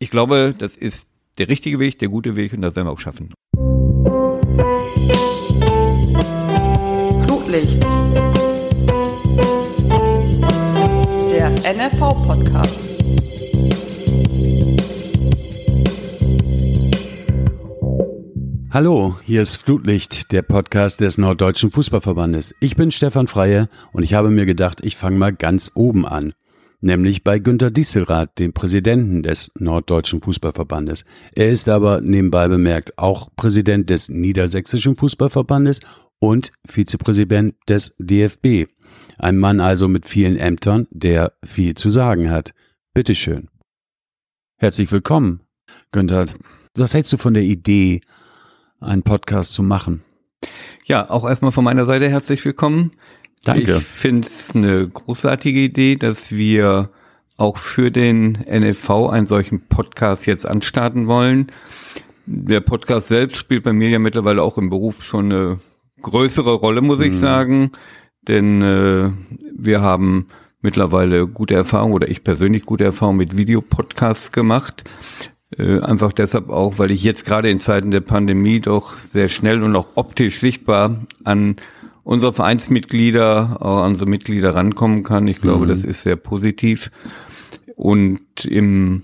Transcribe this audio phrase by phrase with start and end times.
[0.00, 3.00] Ich glaube, das ist der richtige Weg, der gute Weg und das werden wir auch
[3.00, 3.34] schaffen.
[7.26, 7.82] Flutlicht.
[11.32, 12.78] Der NFV-Podcast.
[18.70, 22.54] Hallo, hier ist Flutlicht, der Podcast des Norddeutschen Fußballverbandes.
[22.60, 26.32] Ich bin Stefan Freie und ich habe mir gedacht, ich fange mal ganz oben an
[26.80, 31.04] nämlich bei Günter Dieselrath, dem Präsidenten des Norddeutschen Fußballverbandes.
[31.34, 35.80] Er ist aber nebenbei bemerkt auch Präsident des Niedersächsischen Fußballverbandes
[36.18, 38.70] und Vizepräsident des DFB.
[39.18, 42.52] Ein Mann also mit vielen Ämtern, der viel zu sagen hat.
[42.94, 43.48] Bitteschön.
[44.56, 45.40] Herzlich willkommen,
[45.92, 46.26] Günther.
[46.74, 48.00] Was hältst du von der Idee,
[48.80, 50.02] einen Podcast zu machen?
[50.84, 52.92] Ja, auch erstmal von meiner Seite herzlich willkommen.
[53.44, 53.76] Danke.
[53.76, 56.90] Ich finde es eine großartige Idee, dass wir
[57.36, 61.52] auch für den NFV einen solchen Podcast jetzt anstarten wollen.
[62.26, 65.58] Der Podcast selbst spielt bei mir ja mittlerweile auch im Beruf schon eine
[66.02, 67.18] größere Rolle, muss ich mhm.
[67.18, 67.72] sagen.
[68.26, 69.10] Denn äh,
[69.56, 70.26] wir haben
[70.60, 74.84] mittlerweile gute Erfahrungen oder ich persönlich gute Erfahrungen mit Videopodcasts gemacht.
[75.56, 79.62] Äh, einfach deshalb auch, weil ich jetzt gerade in Zeiten der Pandemie doch sehr schnell
[79.62, 81.56] und auch optisch sichtbar an
[82.08, 85.28] unsere Vereinsmitglieder, auch an unsere Mitglieder rankommen kann.
[85.28, 85.68] Ich glaube, mhm.
[85.68, 86.90] das ist sehr positiv.
[87.76, 89.02] Und im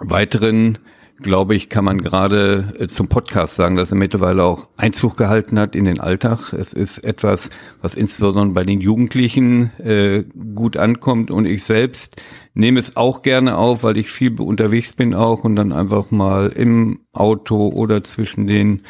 [0.00, 0.76] Weiteren,
[1.22, 5.58] glaube ich, kann man gerade äh, zum Podcast sagen, dass er mittlerweile auch Einzug gehalten
[5.58, 6.52] hat in den Alltag.
[6.52, 7.48] Es ist etwas,
[7.80, 11.30] was insbesondere bei den Jugendlichen äh, gut ankommt.
[11.30, 15.56] Und ich selbst nehme es auch gerne auf, weil ich viel unterwegs bin auch und
[15.56, 18.82] dann einfach mal im Auto oder zwischen den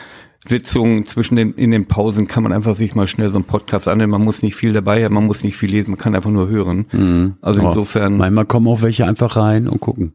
[0.45, 3.89] Sitzungen zwischen den, in den Pausen kann man einfach sich mal schnell so einen Podcast
[3.89, 4.11] annehmen.
[4.13, 6.49] Man muss nicht viel dabei haben, man muss nicht viel lesen, man kann einfach nur
[6.49, 6.87] hören.
[6.93, 7.35] Mhm.
[7.43, 8.17] Also insofern.
[8.17, 10.15] Manchmal kommen auch welche einfach rein und gucken.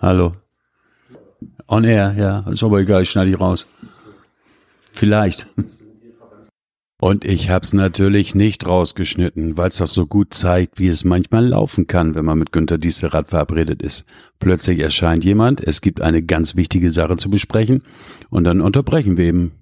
[0.00, 0.32] Hallo.
[1.68, 2.40] On air, ja.
[2.50, 3.66] Ist aber egal, ich schneide ich raus.
[4.92, 5.46] Vielleicht.
[7.04, 11.48] Und ich hab's natürlich nicht rausgeschnitten, weil es das so gut zeigt, wie es manchmal
[11.48, 14.06] laufen kann, wenn man mit Günter Dieselrad verabredet ist.
[14.38, 17.82] Plötzlich erscheint jemand, es gibt eine ganz wichtige Sache zu besprechen
[18.30, 19.52] und dann unterbrechen wir eben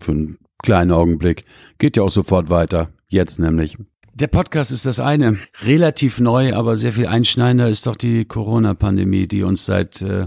[0.00, 1.44] für einen kleinen Augenblick.
[1.78, 2.88] Geht ja auch sofort weiter.
[3.06, 3.78] Jetzt nämlich.
[4.14, 5.38] Der Podcast ist das eine.
[5.62, 10.26] Relativ neu, aber sehr viel einschneidender ist doch die Corona-Pandemie, die uns seit äh,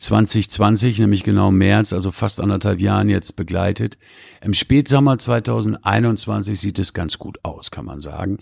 [0.00, 3.98] 2020, nämlich genau März, also fast anderthalb Jahren jetzt begleitet.
[4.42, 8.38] Im Spätsommer 2021 sieht es ganz gut aus, kann man sagen.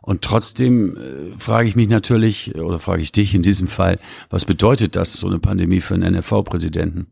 [0.00, 3.98] Und trotzdem äh, frage ich mich natürlich, oder frage ich dich in diesem Fall,
[4.30, 7.06] was bedeutet das, so eine Pandemie für einen NFV-Präsidenten?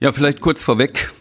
[0.00, 1.12] Ja, vielleicht kurz vorweg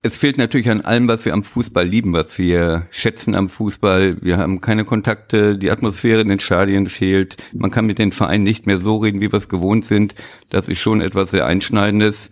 [0.00, 4.18] es fehlt natürlich an allem, was wir am Fußball lieben, was wir schätzen am Fußball.
[4.22, 7.36] Wir haben keine Kontakte, die Atmosphäre in den Stadien fehlt.
[7.52, 10.14] Man kann mit den Vereinen nicht mehr so reden, wie wir es gewohnt sind.
[10.50, 12.30] Das ist schon etwas sehr Einschneidendes.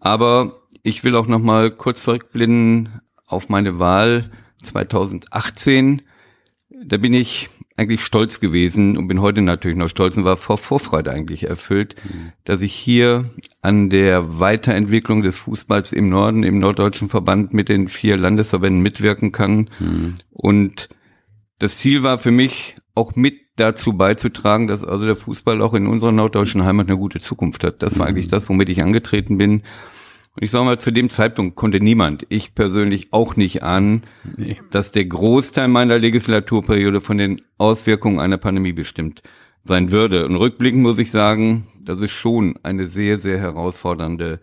[0.00, 4.30] Aber ich will auch noch mal kurz zurückblicken auf meine Wahl
[4.62, 6.02] 2018.
[6.84, 10.58] Da bin ich eigentlich stolz gewesen und bin heute natürlich noch stolz und war vor
[10.58, 12.32] Vorfreude eigentlich erfüllt, mhm.
[12.44, 13.30] dass ich hier
[13.62, 19.32] an der Weiterentwicklung des Fußballs im Norden, im Norddeutschen Verband mit den vier Landesverbänden mitwirken
[19.32, 19.70] kann.
[19.78, 20.14] Mhm.
[20.30, 20.88] Und
[21.58, 25.86] das Ziel war für mich auch mit dazu beizutragen, dass also der Fußball auch in
[25.86, 27.82] unserer norddeutschen Heimat eine gute Zukunft hat.
[27.82, 28.10] Das war mhm.
[28.10, 29.62] eigentlich das, womit ich angetreten bin.
[30.34, 34.02] Und ich sage mal, zu dem Zeitpunkt konnte niemand, ich persönlich auch nicht ahnen,
[34.36, 34.56] nee.
[34.70, 39.22] dass der Großteil meiner Legislaturperiode von den Auswirkungen einer Pandemie bestimmt
[39.64, 40.26] sein würde.
[40.26, 44.40] Und rückblickend muss ich sagen, dass es schon eine sehr, sehr herausfordernde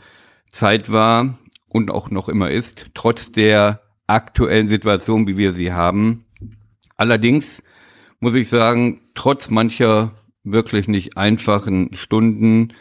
[0.52, 1.38] Zeit war
[1.70, 6.26] und auch noch immer ist, trotz der aktuellen Situation, wie wir sie haben.
[6.98, 7.64] Allerdings
[8.20, 10.14] muss ich sagen, trotz mancher
[10.44, 12.74] wirklich nicht einfachen Stunden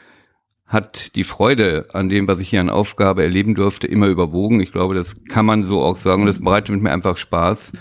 [0.68, 4.60] hat die Freude an dem, was ich hier an Aufgabe erleben durfte, immer überwogen.
[4.60, 6.26] Ich glaube, das kann man so auch sagen.
[6.26, 7.72] Das bereitet mir einfach Spaß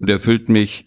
[0.00, 0.86] und erfüllt mich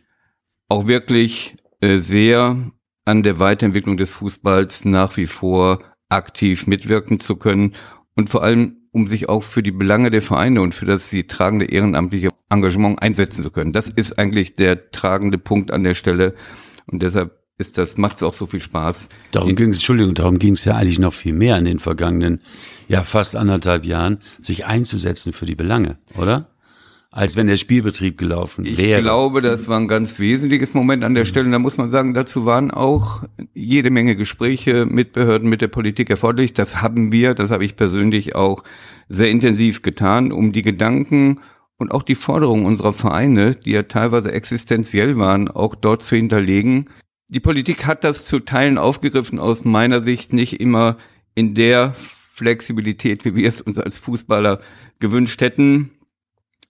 [0.68, 2.58] auch wirklich äh, sehr
[3.06, 7.76] an der Weiterentwicklung des Fußballs nach wie vor aktiv mitwirken zu können
[8.16, 11.28] und vor allem um sich auch für die Belange der Vereine und für das sie
[11.28, 13.74] tragende ehrenamtliche Engagement einsetzen zu können.
[13.74, 16.34] Das ist eigentlich der tragende Punkt an der Stelle
[16.88, 19.08] und deshalb ist das, macht es auch so viel Spaß.
[19.32, 22.40] Darum ging es, Entschuldigung, darum ging es ja eigentlich noch viel mehr in den vergangenen,
[22.88, 26.50] ja fast anderthalb Jahren, sich einzusetzen für die Belange, oder?
[27.12, 29.00] Als wenn der Spielbetrieb gelaufen ich wäre.
[29.00, 31.46] Ich glaube, das war ein ganz wesentliches Moment an der Stelle.
[31.46, 33.24] Und da muss man sagen, dazu waren auch
[33.54, 36.52] jede Menge Gespräche mit Behörden, mit der Politik erforderlich.
[36.52, 38.66] Das haben wir, das habe ich persönlich auch
[39.08, 41.40] sehr intensiv getan, um die Gedanken
[41.78, 46.90] und auch die Forderungen unserer Vereine, die ja teilweise existenziell waren, auch dort zu hinterlegen,
[47.28, 50.98] Die Politik hat das zu Teilen aufgegriffen, aus meiner Sicht nicht immer
[51.34, 54.60] in der Flexibilität, wie wir es uns als Fußballer
[55.00, 55.92] gewünscht hätten.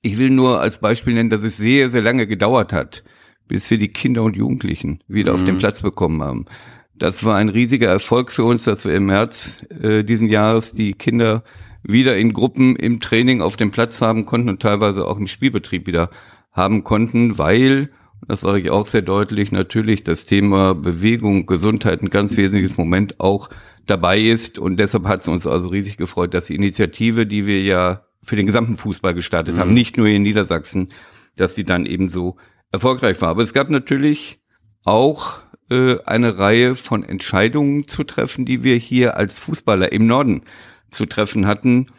[0.02, 3.04] Ich will nur als Beispiel nennen, dass es sehr, sehr lange gedauert hat,
[3.48, 5.40] bis wir die Kinder und Jugendlichen wieder mhm.
[5.40, 5.60] auf den mhm.
[5.60, 6.46] Platz bekommen haben.
[6.94, 10.94] Das war ein riesiger Erfolg für uns, dass wir im März äh, diesen Jahres die
[10.94, 11.44] Kinder
[11.84, 15.88] wieder in Gruppen im Training auf dem Platz haben konnten und teilweise auch im Spielbetrieb
[15.88, 16.10] wieder
[16.52, 17.90] haben konnten, weil,
[18.28, 23.20] das sage ich auch sehr deutlich, natürlich das Thema Bewegung, Gesundheit ein ganz wesentliches Moment
[23.20, 23.50] auch
[23.86, 24.58] dabei ist.
[24.58, 28.36] Und deshalb hat es uns also riesig gefreut, dass die Initiative, die wir ja für
[28.36, 29.60] den gesamten Fußball gestartet mhm.
[29.60, 30.90] haben, nicht nur in Niedersachsen,
[31.36, 32.38] dass die dann eben so
[32.72, 33.30] erfolgreich war.
[33.30, 34.40] Aber es gab natürlich
[34.84, 35.40] auch
[35.70, 40.44] äh, eine Reihe von Entscheidungen zu treffen, die wir hier als Fußballer im Norden
[40.90, 41.92] zu treffen hatten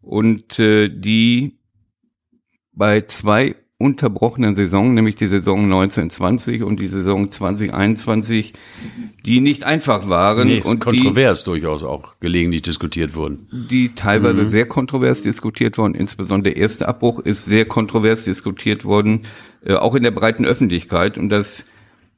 [0.00, 1.58] und äh, die
[2.72, 8.54] bei zwei unterbrochenen Saison, nämlich die Saison 1920 und die Saison 2021,
[9.26, 10.48] die nicht einfach waren.
[10.48, 13.46] Nee, und kontrovers die, durchaus auch gelegentlich diskutiert wurden.
[13.52, 14.48] Die teilweise mhm.
[14.48, 15.94] sehr kontrovers diskutiert wurden.
[15.94, 19.24] Insbesondere der erste Abbruch ist sehr kontrovers diskutiert worden,
[19.66, 21.18] äh, auch in der breiten Öffentlichkeit.
[21.18, 21.66] Und dass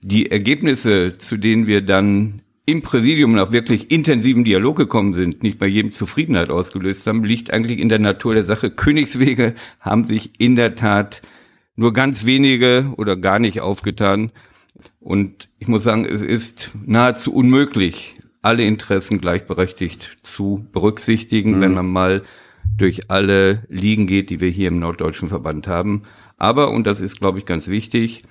[0.02, 5.58] die Ergebnisse, zu denen wir dann im Präsidium nach wirklich intensiven Dialog gekommen sind, nicht
[5.58, 8.70] bei jedem Zufriedenheit ausgelöst haben, liegt eigentlich in der Natur der Sache.
[8.70, 11.22] Königswege haben sich in der Tat
[11.76, 14.32] nur ganz wenige oder gar nicht aufgetan.
[15.00, 21.60] Und ich muss sagen, es ist nahezu unmöglich, alle Interessen gleichberechtigt zu berücksichtigen, mhm.
[21.60, 22.22] wenn man mal
[22.76, 26.02] durch alle Ligen geht, die wir hier im Norddeutschen Verband haben.
[26.36, 28.22] Aber, und das ist, glaube ich, ganz wichtig,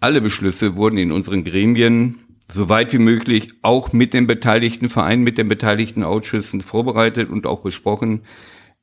[0.00, 2.16] alle Beschlüsse wurden in unseren Gremien
[2.50, 7.46] so weit wie möglich auch mit den beteiligten Vereinen, mit den beteiligten Ausschüssen vorbereitet und
[7.46, 8.22] auch besprochen.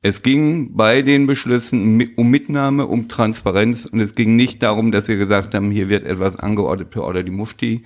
[0.08, 5.08] Es ging bei den Beschlüssen um Mitnahme, um Transparenz und es ging nicht darum, dass
[5.08, 7.82] wir gesagt haben, hier wird etwas angeordnet per Order die Mufti.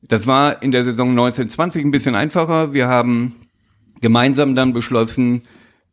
[0.00, 2.72] Das war in der Saison 1920 ein bisschen einfacher.
[2.72, 3.34] Wir haben
[4.00, 5.42] gemeinsam dann beschlossen,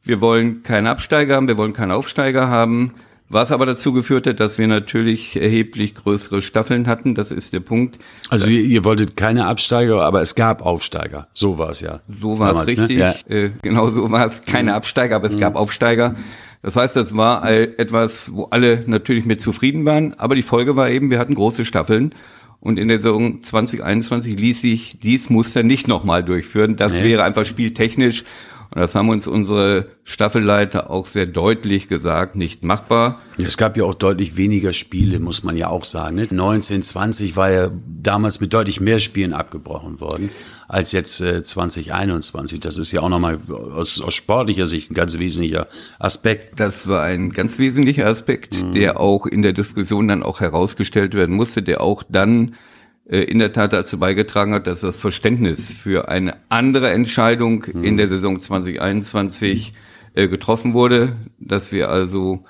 [0.03, 2.93] wir wollen keinen Absteiger haben, wir wollen keinen Aufsteiger haben.
[3.31, 7.62] Was aber dazu geführt hat, dass wir natürlich erheblich größere Staffeln hatten, das ist der
[7.62, 7.98] Punkt.
[8.30, 11.30] Also ihr, ihr wolltet keine Absteiger, aber es gab Aufsteiger.
[11.33, 12.01] So war es ja.
[12.22, 12.68] So war es ne?
[12.68, 12.98] richtig.
[12.98, 13.16] Ne?
[13.30, 13.33] Ja.
[13.33, 14.42] Äh, genau so war es.
[14.42, 14.75] Keine mhm.
[14.75, 15.39] Absteiger, aber es mhm.
[15.39, 16.16] gab Aufsteiger.
[16.62, 20.13] Das heißt, das war etwas, wo alle natürlich mit zufrieden waren.
[20.19, 22.13] Aber die Folge war eben, wir hatten große Staffeln.
[22.60, 26.75] Und in der Saison 2021 ließ sich dies Muster nicht nochmal durchführen.
[26.75, 27.04] Das nee.
[27.04, 28.25] wäre einfach spieltechnisch
[28.73, 33.21] und das haben uns unsere Staffelleiter auch sehr deutlich gesagt, nicht machbar.
[33.38, 36.15] Es gab ja auch deutlich weniger Spiele, muss man ja auch sagen.
[36.15, 36.21] Ne?
[36.23, 37.69] 1920 war ja
[38.01, 40.29] damals mit deutlich mehr Spielen abgebrochen worden
[40.69, 42.62] als jetzt äh, 2021.
[42.62, 43.39] Das ist ja auch nochmal
[43.75, 45.67] aus, aus sportlicher Sicht ein ganz wesentlicher
[46.00, 46.62] Aspekt.
[46.62, 48.71] Das war ein ganz wesentlicher Aspekt, mhm.
[48.71, 52.70] der auch in der Diskussion dann auch herausgestellt werden musste, der auch dann äh,
[53.19, 57.84] in der Tat dazu beigetragen hat, dass das Verständnis für eine andere Entscheidung mhm.
[57.84, 59.74] in der Saison 2021
[60.13, 62.46] äh, getroffen wurde, dass wir also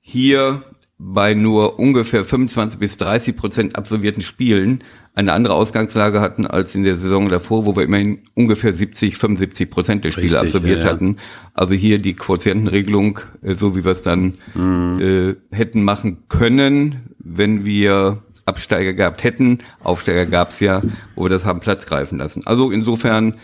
[0.00, 0.62] hier
[0.98, 4.84] bei nur ungefähr 25 bis 30 Prozent absolvierten Spielen
[5.14, 9.70] eine andere Ausgangslage hatten als in der Saison davor, wo wir immerhin ungefähr 70, 75
[9.70, 10.90] Prozent der Spiele Richtig, absolviert ja, ja.
[10.92, 11.16] hatten.
[11.52, 15.00] Also hier die Quotientenregelung, äh, so wie wir es dann mhm.
[15.00, 19.58] äh, hätten machen können, wenn wir Absteiger gehabt hätten.
[19.82, 20.82] Aufsteiger gab es ja,
[21.14, 22.42] wo wir das haben Platz greifen lassen.
[22.46, 23.34] Also insofern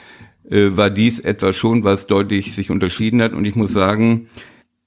[0.48, 3.32] äh, war dies etwas schon, was deutlich sich unterschieden hat.
[3.32, 4.28] Und ich muss sagen,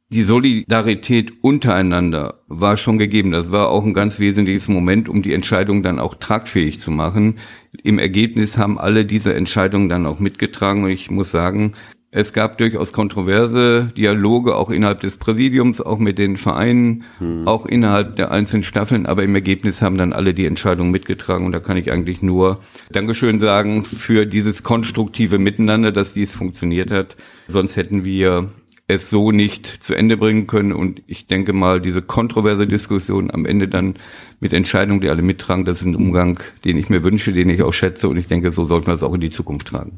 [0.10, 3.32] die Solidarität untereinander war schon gegeben.
[3.32, 7.40] Das war auch ein ganz wesentliches Moment, um die Entscheidung dann auch tragfähig zu machen.
[7.82, 10.84] Im Ergebnis haben alle diese Entscheidungen dann auch mitgetragen.
[10.84, 11.74] Und ich muss sagen,
[12.16, 17.48] es gab durchaus kontroverse Dialoge auch innerhalb des Präsidiums, auch mit den Vereinen, hm.
[17.48, 21.54] auch innerhalb der einzelnen Staffeln, aber im Ergebnis haben dann alle die Entscheidung mitgetragen und
[21.54, 22.60] da kann ich eigentlich nur
[22.92, 27.16] Dankeschön sagen für dieses konstruktive Miteinander, dass dies funktioniert hat.
[27.48, 28.50] Sonst hätten wir
[28.86, 33.48] es so nicht zu Ende bringen können und ich denke mal, diese kontroverse Diskussion am
[33.48, 33.96] Ende dann
[34.40, 37.64] mit Entscheidungen, die alle mittragen, das ist ein Umgang, den ich mir wünsche, den ich
[37.64, 39.98] auch schätze und ich denke, so sollten wir es auch in die Zukunft tragen.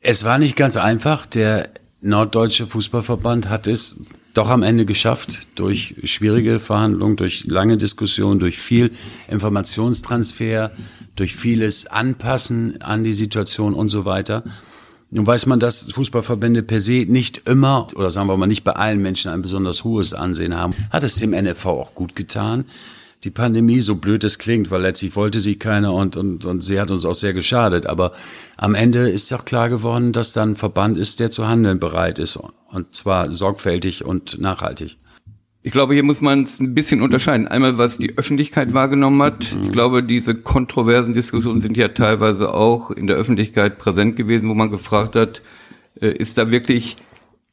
[0.00, 1.26] Es war nicht ganz einfach.
[1.26, 8.38] Der Norddeutsche Fußballverband hat es doch am Ende geschafft, durch schwierige Verhandlungen, durch lange Diskussionen,
[8.38, 8.92] durch viel
[9.26, 10.70] Informationstransfer,
[11.16, 14.44] durch vieles Anpassen an die Situation und so weiter.
[15.10, 18.74] Nun weiß man, dass Fußballverbände per se nicht immer, oder sagen wir mal nicht bei
[18.74, 20.74] allen Menschen ein besonders hohes Ansehen haben.
[20.90, 22.66] Hat es dem NFV auch gut getan,
[23.24, 26.80] die Pandemie, so blöd es klingt, weil letztlich wollte sie keiner und, und, und sie
[26.80, 27.86] hat uns auch sehr geschadet.
[27.86, 28.12] Aber
[28.56, 32.18] am Ende ist auch klar geworden, dass da ein Verband ist, der zu handeln bereit
[32.18, 32.36] ist.
[32.36, 34.98] Und zwar sorgfältig und nachhaltig.
[35.62, 37.48] Ich glaube, hier muss man es ein bisschen unterscheiden.
[37.48, 39.56] Einmal, was die Öffentlichkeit wahrgenommen hat.
[39.64, 44.54] Ich glaube, diese kontroversen Diskussionen sind ja teilweise auch in der Öffentlichkeit präsent gewesen, wo
[44.54, 45.42] man gefragt hat,
[46.00, 46.96] äh, ist da wirklich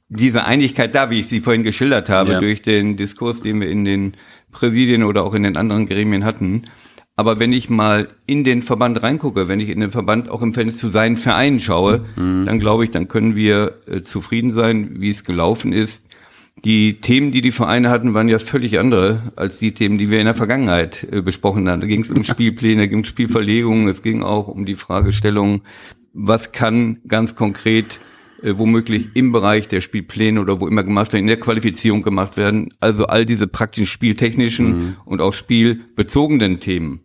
[0.10, 2.40] diese Einigkeit da, wie ich sie vorhin geschildert habe, ja.
[2.40, 4.14] durch den Diskurs, den wir in den
[4.52, 6.64] Präsidien oder auch in den anderen Gremien hatten.
[7.18, 10.54] Aber wenn ich mal in den Verband reingucke, wenn ich in den Verband auch im
[10.54, 12.46] Verhältnis zu seinen Vereinen schaue, mhm.
[12.46, 16.06] dann glaube ich, dann können wir äh, zufrieden sein, wie es gelaufen ist.
[16.64, 20.20] Die Themen, die die Vereine hatten, waren ja völlig andere als die Themen, die wir
[20.20, 21.82] in der Vergangenheit äh, besprochen haben.
[21.82, 25.62] Da ging es um Spielpläne, ging um Spielverlegungen, es ging auch um die Fragestellung,
[26.14, 28.00] was kann ganz konkret
[28.42, 32.38] äh, womöglich im Bereich der Spielpläne oder wo immer gemacht werden, in der Qualifizierung gemacht
[32.38, 32.74] werden.
[32.80, 34.96] Also all diese praktischen spieltechnischen mhm.
[35.06, 37.02] und auch spielbezogenen Themen.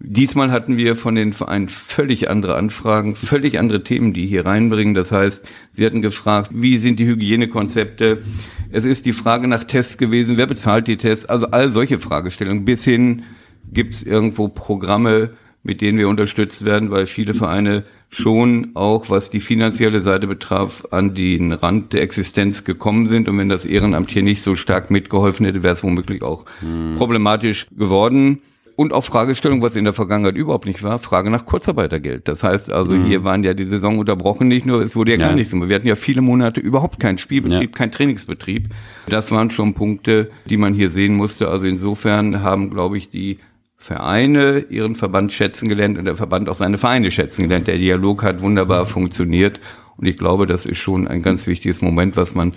[0.00, 4.94] Diesmal hatten wir von den Vereinen völlig andere Anfragen, völlig andere Themen, die hier reinbringen.
[4.94, 8.22] Das heißt, sie hatten gefragt, wie sind die Hygienekonzepte?
[8.70, 11.26] Es ist die Frage nach Tests gewesen, wer bezahlt die Tests?
[11.26, 12.64] Also all solche Fragestellungen.
[12.64, 13.24] Bis hin
[13.72, 15.30] gibt es irgendwo Programme,
[15.64, 20.86] mit denen wir unterstützt werden, weil viele Vereine schon auch, was die finanzielle Seite betraf,
[20.90, 23.28] an den Rand der Existenz gekommen sind.
[23.28, 26.96] Und wenn das Ehrenamt hier nicht so stark mitgeholfen hätte, wäre es womöglich auch hm.
[26.96, 28.42] problematisch geworden.
[28.78, 32.28] Und auch Fragestellung, was in der Vergangenheit überhaupt nicht war, Frage nach Kurzarbeitergeld.
[32.28, 33.06] Das heißt also, mhm.
[33.06, 35.26] hier waren ja die Saison unterbrochen nicht nur, es wurde ja, ja.
[35.26, 35.68] gar nichts mehr.
[35.68, 37.76] Wir hatten ja viele Monate überhaupt keinen Spielbetrieb, ja.
[37.76, 38.68] keinen Trainingsbetrieb.
[39.08, 41.48] Das waren schon Punkte, die man hier sehen musste.
[41.48, 43.38] Also insofern haben, glaube ich, die
[43.80, 47.68] Vereine ihren Verband schätzen gelernt und der Verband auch seine Vereine schätzen gelernt.
[47.68, 49.60] Der Dialog hat wunderbar funktioniert
[49.96, 52.54] und ich glaube, das ist schon ein ganz wichtiges Moment, was man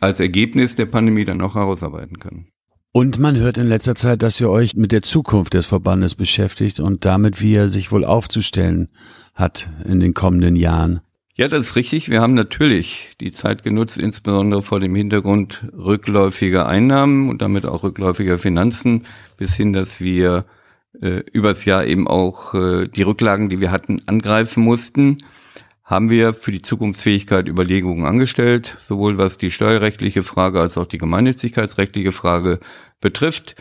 [0.00, 2.46] als Ergebnis der Pandemie dann auch herausarbeiten kann.
[2.92, 6.80] Und man hört in letzter Zeit, dass ihr euch mit der Zukunft des Verbandes beschäftigt
[6.80, 8.88] und damit, wie er sich wohl aufzustellen
[9.34, 11.00] hat in den kommenden Jahren.
[11.34, 12.10] Ja, das ist richtig.
[12.10, 17.82] Wir haben natürlich die Zeit genutzt, insbesondere vor dem Hintergrund rückläufiger Einnahmen und damit auch
[17.82, 19.04] rückläufiger Finanzen,
[19.36, 20.44] bis hin, dass wir
[21.00, 25.18] äh, übers Jahr eben auch äh, die Rücklagen, die wir hatten, angreifen mussten,
[25.84, 30.98] haben wir für die Zukunftsfähigkeit Überlegungen angestellt, sowohl was die steuerrechtliche Frage als auch die
[30.98, 32.60] gemeinnützigkeitsrechtliche Frage
[33.00, 33.56] betrifft.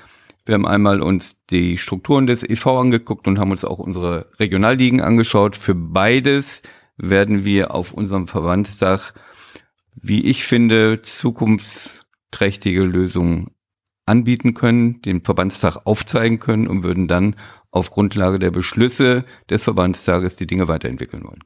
[0.45, 5.01] Wir haben einmal uns die Strukturen des EV angeguckt und haben uns auch unsere Regionalligen
[5.01, 5.55] angeschaut.
[5.55, 6.61] Für beides
[6.97, 9.13] werden wir auf unserem Verbandstag,
[9.95, 13.47] wie ich finde, zukunftsträchtige Lösungen
[14.09, 17.35] anbieten können, den Verbandstag aufzeigen können und würden dann
[17.71, 21.43] auf Grundlage der Beschlüsse des Verbandstages die Dinge weiterentwickeln wollen.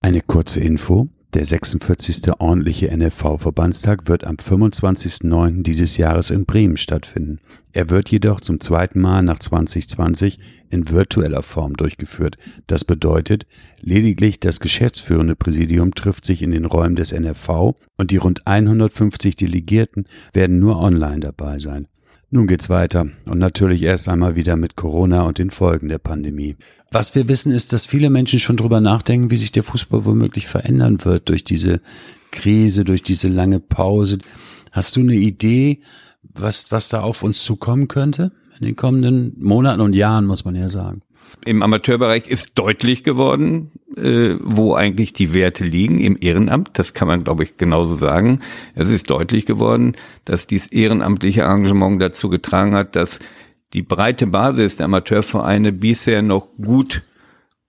[0.00, 1.08] Eine kurze Info.
[1.34, 2.32] Der 46.
[2.38, 5.62] ordentliche NFV-Verbandstag wird am 25.09.
[5.62, 7.38] dieses Jahres in Bremen stattfinden.
[7.74, 10.38] Er wird jedoch zum zweiten Mal nach 2020
[10.70, 12.38] in virtueller Form durchgeführt.
[12.66, 13.46] Das bedeutet,
[13.82, 19.36] lediglich das geschäftsführende Präsidium trifft sich in den Räumen des NFV und die rund 150
[19.36, 21.88] Delegierten werden nur online dabei sein.
[22.30, 26.56] Nun geht's weiter und natürlich erst einmal wieder mit Corona und den Folgen der Pandemie.
[26.90, 30.46] Was wir wissen ist, dass viele Menschen schon drüber nachdenken, wie sich der Fußball womöglich
[30.46, 31.80] verändern wird durch diese
[32.30, 34.18] Krise, durch diese lange Pause.
[34.72, 35.80] Hast du eine Idee,
[36.22, 40.54] was, was da auf uns zukommen könnte in den kommenden Monaten und Jahren, muss man
[40.54, 41.00] ja sagen?
[41.46, 46.70] Im Amateurbereich ist deutlich geworden, äh, wo eigentlich die Werte liegen im Ehrenamt.
[46.74, 48.40] Das kann man, glaube ich, genauso sagen.
[48.74, 53.18] Es ist deutlich geworden, dass dieses ehrenamtliche Engagement dazu getragen hat, dass
[53.74, 57.02] die breite Basis der Amateurvereine bisher noch gut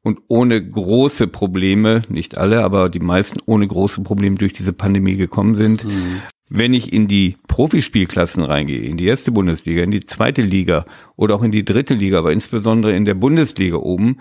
[0.02, 5.16] und ohne große Probleme, nicht alle, aber die meisten ohne große Probleme durch diese Pandemie
[5.16, 5.84] gekommen sind.
[5.84, 6.22] Mhm.
[6.50, 11.36] Wenn ich in die Profispielklassen reingehe, in die erste Bundesliga, in die zweite Liga oder
[11.36, 14.18] auch in die dritte Liga, aber insbesondere in der Bundesliga oben,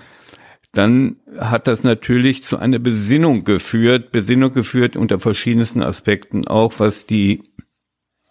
[0.72, 7.06] dann hat das natürlich zu einer Besinnung geführt, Besinnung geführt unter verschiedensten Aspekten, auch was
[7.06, 7.42] die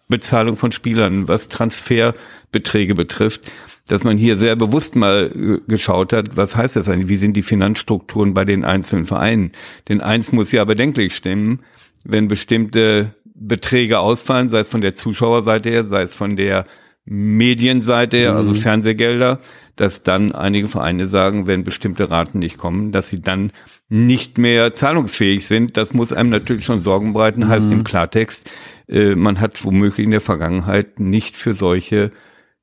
[0.08, 3.50] Bezahlung von Spielern, was Transferbeträge betrifft,
[3.88, 7.34] dass man hier sehr bewusst mal äh, geschaut hat, was heißt das eigentlich, wie sind
[7.34, 9.52] die Finanzstrukturen bei den einzelnen Vereinen.
[9.88, 11.60] Denn eins muss ja bedenklich stimmen,
[12.04, 16.66] wenn bestimmte Beträge ausfallen, sei es von der Zuschauerseite her, sei es von der
[17.04, 18.56] Medienseite her, also mhm.
[18.56, 19.40] Fernsehgelder,
[19.80, 23.52] dass dann einige Vereine sagen, wenn bestimmte Raten nicht kommen, dass sie dann
[23.88, 25.76] nicht mehr zahlungsfähig sind.
[25.76, 27.48] Das muss einem natürlich schon Sorgen bereiten, mhm.
[27.48, 28.50] heißt im Klartext,
[28.88, 32.10] äh, man hat womöglich in der Vergangenheit nicht für solche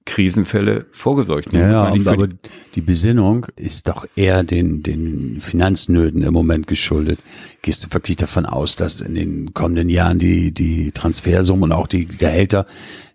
[0.06, 1.52] Krisenfälle vorgesorgt.
[1.52, 2.28] Ja, ja aber
[2.76, 7.20] die Besinnung ist doch eher den, den Finanznöten im Moment geschuldet.
[7.64, 11.88] Gehst du wirklich davon aus, dass in den kommenden Jahren die, die Transfersummen und auch
[11.88, 12.68] die Gehälter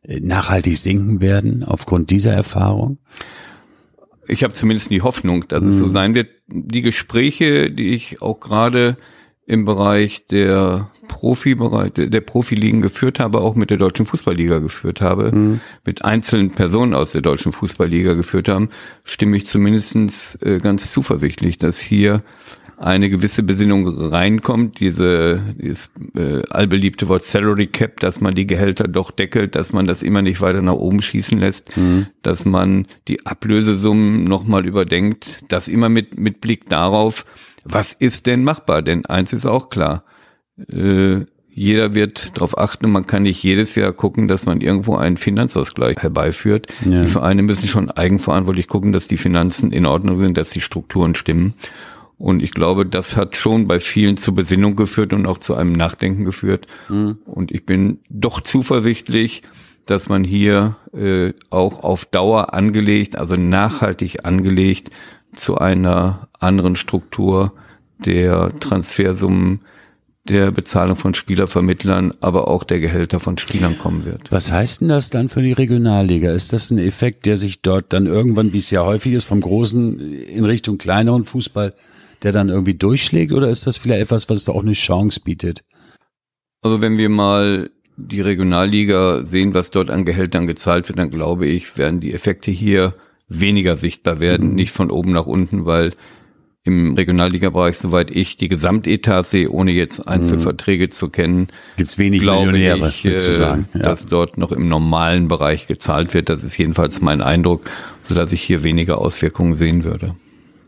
[0.02, 2.99] äh, nachhaltig sinken werden aufgrund dieser Erfahrung?
[4.31, 5.71] Ich habe zumindest die Hoffnung, dass mhm.
[5.71, 5.93] es so mhm.
[5.93, 6.29] sein wird.
[6.47, 8.97] Die Gespräche, die ich auch gerade
[9.50, 15.33] im Bereich der Profibereich, der Profiligen geführt habe, auch mit der Deutschen Fußballliga geführt habe,
[15.35, 15.61] mhm.
[15.85, 18.69] mit einzelnen Personen aus der Deutschen Fußballliga geführt haben,
[19.02, 22.23] stimme ich zumindestens äh, ganz zuversichtlich, dass hier
[22.76, 28.87] eine gewisse Besinnung reinkommt, diese dieses äh, allbeliebte Wort Salary Cap, dass man die Gehälter
[28.87, 32.07] doch deckelt, dass man das immer nicht weiter nach oben schießen lässt, mhm.
[32.23, 37.26] dass man die Ablösesummen nochmal überdenkt, das immer mit, mit Blick darauf,
[37.64, 38.83] was ist denn machbar?
[38.83, 40.05] Denn eins ist auch klar,
[40.71, 45.17] äh, jeder wird darauf achten man kann nicht jedes Jahr gucken, dass man irgendwo einen
[45.17, 46.69] Finanzausgleich herbeiführt.
[46.85, 47.02] Ja.
[47.02, 51.14] Die Vereine müssen schon eigenverantwortlich gucken, dass die Finanzen in Ordnung sind, dass die Strukturen
[51.14, 51.55] stimmen.
[52.19, 55.73] Und ich glaube, das hat schon bei vielen zur Besinnung geführt und auch zu einem
[55.73, 56.67] Nachdenken geführt.
[56.88, 57.19] Mhm.
[57.25, 59.43] Und ich bin doch zuversichtlich,
[59.87, 64.90] dass man hier äh, auch auf Dauer angelegt, also nachhaltig angelegt,
[65.35, 67.53] zu einer anderen Struktur
[67.99, 69.61] der Transfersummen
[70.29, 74.31] der Bezahlung von Spielervermittlern, aber auch der Gehälter von Spielern kommen wird.
[74.31, 76.33] Was heißt denn das dann für die Regionalliga?
[76.33, 79.41] Ist das ein Effekt, der sich dort dann irgendwann, wie es ja häufig ist, vom
[79.41, 81.75] großen in Richtung kleineren Fußball,
[82.23, 85.65] der dann irgendwie durchschlägt oder ist das vielleicht etwas, was auch eine Chance bietet?
[86.63, 91.47] Also wenn wir mal die Regionalliga sehen, was dort an Gehältern gezahlt wird, dann glaube
[91.47, 92.95] ich, werden die Effekte hier
[93.31, 94.55] weniger sichtbar werden, mhm.
[94.57, 95.93] nicht von oben nach unten, weil
[96.63, 100.91] im Regionalliga-Bereich, soweit ich die Gesamtetat sehe, ohne jetzt Einzelverträge mhm.
[100.91, 103.69] zu kennen, gibt's wenig glaube Millionäre, ich, äh, sagen.
[103.73, 103.81] Ja.
[103.81, 106.29] dass dort noch im normalen Bereich gezahlt wird.
[106.29, 107.63] Das ist jedenfalls mein Eindruck,
[108.07, 110.15] so dass ich hier weniger Auswirkungen sehen würde.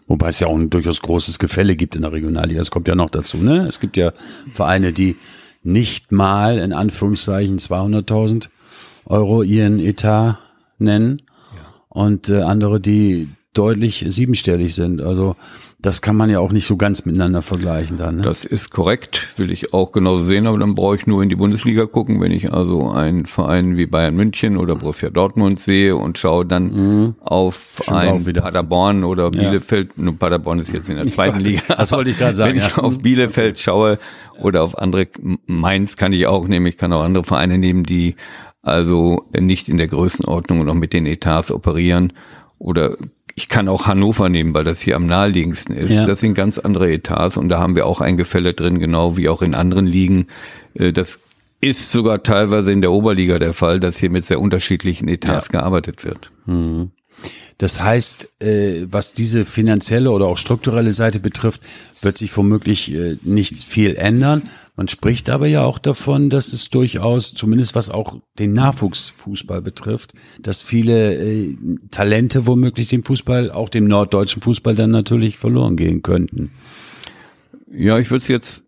[0.07, 2.59] Wobei es ja auch ein durchaus großes Gefälle gibt in der Regionalliga.
[2.59, 3.39] Das kommt ja noch dazu.
[3.39, 3.67] Ne?
[3.69, 4.13] Es gibt ja
[4.51, 5.17] Vereine, die
[5.63, 8.49] nicht mal in Anführungszeichen 200.000
[9.05, 10.39] Euro ihren Etat
[10.79, 11.23] nennen.
[11.93, 15.03] Und äh, andere, die deutlich siebenstellig sind.
[15.03, 15.37] Also
[15.79, 18.17] das kann man ja auch nicht so ganz miteinander vergleichen dann.
[18.17, 18.23] Ne?
[18.23, 21.35] Das ist korrekt, will ich auch genauso sehen, aber dann brauche ich nur in die
[21.35, 26.19] Bundesliga gucken, wenn ich also einen Verein wie Bayern München oder Borussia Dortmund sehe und
[26.19, 27.15] schaue dann mhm.
[27.21, 30.05] auf ein Paderborn oder Bielefeld, ja.
[30.05, 31.63] nur Paderborn ist jetzt in der zweiten Liga.
[31.77, 32.59] Das wollte ich gerade sagen.
[32.59, 33.99] Wenn ich auf Bielefeld schaue
[34.41, 35.09] oder auf andere,
[35.47, 38.15] Mainz kann ich auch nehmen, ich kann auch andere Vereine nehmen, die
[38.63, 42.13] also nicht in der Größenordnung und auch mit den Etats operieren
[42.59, 42.97] oder
[43.35, 45.93] ich kann auch Hannover nehmen, weil das hier am naheliegendsten ist.
[45.93, 46.07] Ja.
[46.07, 49.29] Das sind ganz andere Etats und da haben wir auch ein Gefälle drin, genau wie
[49.29, 50.27] auch in anderen Ligen.
[50.75, 51.19] Äh, das
[51.61, 55.61] ist sogar teilweise in der Oberliga der Fall, dass hier mit sehr unterschiedlichen Etats ja.
[55.61, 56.31] gearbeitet wird.
[56.47, 56.91] Mhm.
[57.59, 61.61] Das heißt, äh, was diese finanzielle oder auch strukturelle Seite betrifft,
[62.01, 64.43] wird sich womöglich äh, nichts viel ändern.
[64.75, 70.15] Man spricht aber ja auch davon, dass es durchaus, zumindest was auch den Nachwuchsfußball betrifft,
[70.41, 71.57] dass viele äh,
[71.91, 76.53] Talente womöglich dem Fußball, auch dem norddeutschen Fußball dann natürlich verloren gehen könnten.
[77.71, 78.65] Ja, ich würde es jetzt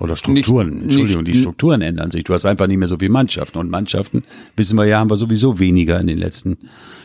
[0.00, 2.24] oder Strukturen, nicht, Entschuldigung, nicht, die Strukturen ändern sich.
[2.24, 3.58] Du hast einfach nicht mehr so viele Mannschaften.
[3.58, 4.22] Und Mannschaften,
[4.56, 6.58] wissen wir ja, haben wir sowieso weniger in den letzten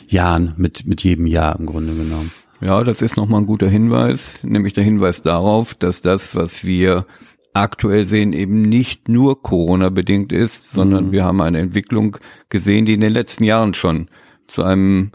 [0.08, 2.32] Jahren, mit, mit jedem Jahr im Grunde genommen.
[2.62, 7.06] Ja, das ist nochmal ein guter Hinweis, nämlich der Hinweis darauf, dass das, was wir
[7.54, 11.12] aktuell sehen, eben nicht nur Corona-bedingt ist, sondern mhm.
[11.12, 12.18] wir haben eine Entwicklung
[12.50, 14.10] gesehen, die in den letzten Jahren schon
[14.48, 15.12] zu einem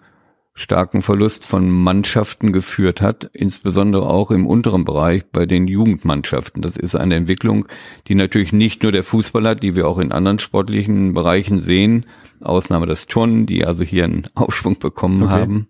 [0.59, 6.63] starken Verlust von Mannschaften geführt hat, insbesondere auch im unteren Bereich bei den Jugendmannschaften.
[6.63, 7.67] Das ist eine Entwicklung,
[8.09, 12.07] die natürlich nicht nur der Fußball hat, die wir auch in anderen sportlichen Bereichen sehen,
[12.41, 15.33] Ausnahme des Turnen, die also hier einen Aufschwung bekommen okay.
[15.33, 15.69] haben.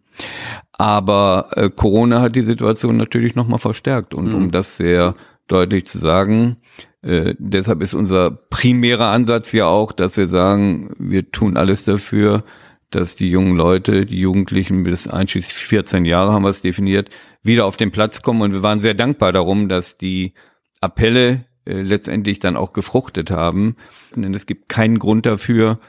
[0.72, 4.34] Aber äh, Corona hat die Situation natürlich nochmal verstärkt und mhm.
[4.34, 5.14] um das sehr
[5.48, 6.58] deutlich zu sagen,
[7.02, 12.44] äh, deshalb ist unser primärer Ansatz ja auch, dass wir sagen, wir tun alles dafür,
[12.90, 17.10] dass die jungen Leute, die Jugendlichen bis einschließlich 14 Jahre haben wir es definiert,
[17.42, 18.42] wieder auf den Platz kommen.
[18.42, 20.34] Und wir waren sehr dankbar darum, dass die
[20.80, 23.76] Appelle äh, letztendlich dann auch gefruchtet haben.
[24.14, 25.80] Denn es gibt keinen Grund dafür,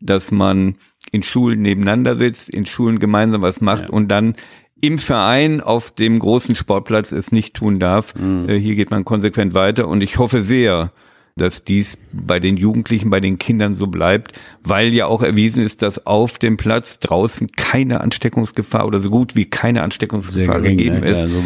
[0.00, 0.76] dass man
[1.12, 3.88] in Schulen nebeneinander sitzt, in Schulen gemeinsam was macht ja.
[3.90, 4.34] und dann
[4.86, 8.14] im Verein auf dem großen Sportplatz es nicht tun darf.
[8.14, 8.48] Mhm.
[8.48, 10.92] Hier geht man konsequent weiter und ich hoffe sehr,
[11.36, 15.82] dass dies bei den Jugendlichen, bei den Kindern so bleibt, weil ja auch erwiesen ist,
[15.82, 21.02] dass auf dem Platz draußen keine Ansteckungsgefahr oder so gut wie keine Ansteckungsgefahr gering, gegeben
[21.02, 21.28] ja, ist.
[21.28, 21.38] So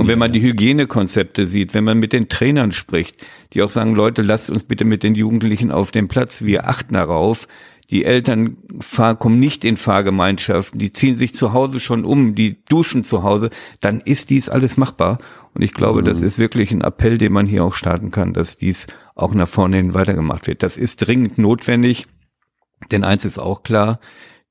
[0.00, 3.94] und wenn man die Hygienekonzepte sieht, wenn man mit den Trainern spricht, die auch sagen,
[3.94, 7.46] Leute, lasst uns bitte mit den Jugendlichen auf dem Platz, wir achten darauf,
[7.90, 12.64] die Eltern fahr, kommen nicht in Fahrgemeinschaften, die ziehen sich zu Hause schon um, die
[12.64, 15.18] duschen zu Hause, dann ist dies alles machbar.
[15.54, 16.06] Und ich glaube, mhm.
[16.06, 19.48] das ist wirklich ein Appell, den man hier auch starten kann, dass dies auch nach
[19.48, 20.62] vorne hin weitergemacht wird.
[20.62, 22.06] Das ist dringend notwendig,
[22.90, 24.00] denn eins ist auch klar,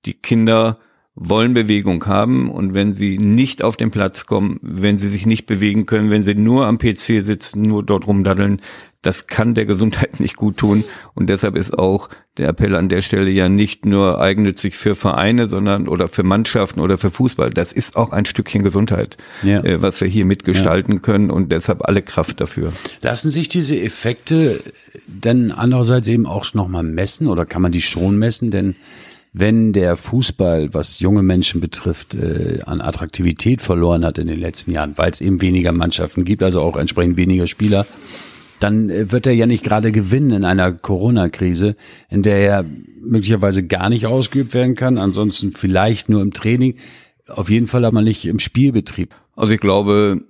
[0.06, 0.80] die Kinder
[1.16, 5.46] wollen Bewegung haben und wenn sie nicht auf den Platz kommen, wenn sie sich nicht
[5.46, 8.62] bewegen können, wenn sie nur am PC sitzen, nur dort rumdaddeln,
[9.02, 13.02] das kann der Gesundheit nicht gut tun und deshalb ist auch der Appell an der
[13.02, 17.50] Stelle ja nicht nur eigennützig für Vereine, sondern oder für Mannschaften oder für Fußball.
[17.50, 19.64] Das ist auch ein Stückchen Gesundheit, ja.
[19.64, 21.00] äh, was wir hier mitgestalten ja.
[21.00, 22.74] können und deshalb alle Kraft dafür.
[23.02, 24.62] Lassen sich diese Effekte
[25.08, 28.52] denn andererseits eben auch nochmal messen oder kann man die schon messen?
[28.52, 28.76] Denn
[29.38, 34.72] wenn der Fußball, was junge Menschen betrifft, äh, an Attraktivität verloren hat in den letzten
[34.72, 37.86] Jahren, weil es eben weniger Mannschaften gibt, also auch entsprechend weniger Spieler,
[38.62, 41.76] dann äh, wird er ja nicht gerade gewinnen in einer Corona-Krise,
[42.10, 42.66] in der er
[43.02, 46.76] möglicherweise gar nicht ausgeübt werden kann, ansonsten vielleicht nur im Training,
[47.28, 49.14] auf jeden Fall aber nicht im Spielbetrieb.
[49.36, 50.22] Also ich glaube,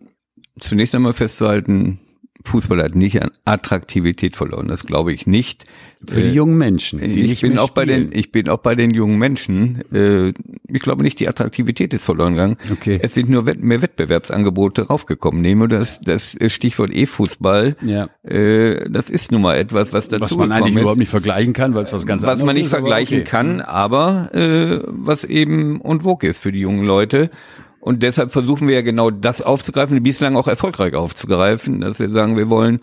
[0.59, 1.99] zunächst einmal festzuhalten,
[2.47, 5.65] Fußball hat nicht an Attraktivität verloren, das glaube ich nicht.
[6.07, 6.99] Für die äh, jungen Menschen.
[6.99, 9.81] Die ich bin auch bei den, ich bin auch bei den jungen Menschen.
[9.91, 10.33] Äh,
[10.67, 12.57] ich glaube nicht, die Attraktivität ist verloren gegangen.
[12.71, 12.99] Okay.
[13.01, 15.41] Es sind nur mehr Wettbewerbsangebote raufgekommen.
[15.41, 17.75] Nehme das, das Stichwort E-Fußball.
[17.81, 18.09] Ja.
[18.23, 21.53] Äh, das ist nun mal etwas, was dazu Was man eigentlich ist, überhaupt nicht vergleichen
[21.53, 22.41] kann, weil es was ganz anderes ist.
[22.41, 23.29] Was man nicht ist, vergleichen okay.
[23.29, 27.29] kann, aber äh, was eben und vogue ist für die jungen Leute.
[27.85, 32.35] Und deshalb versuchen wir ja genau das aufzugreifen, bislang auch erfolgreich aufzugreifen, dass wir sagen,
[32.35, 32.79] wir wollen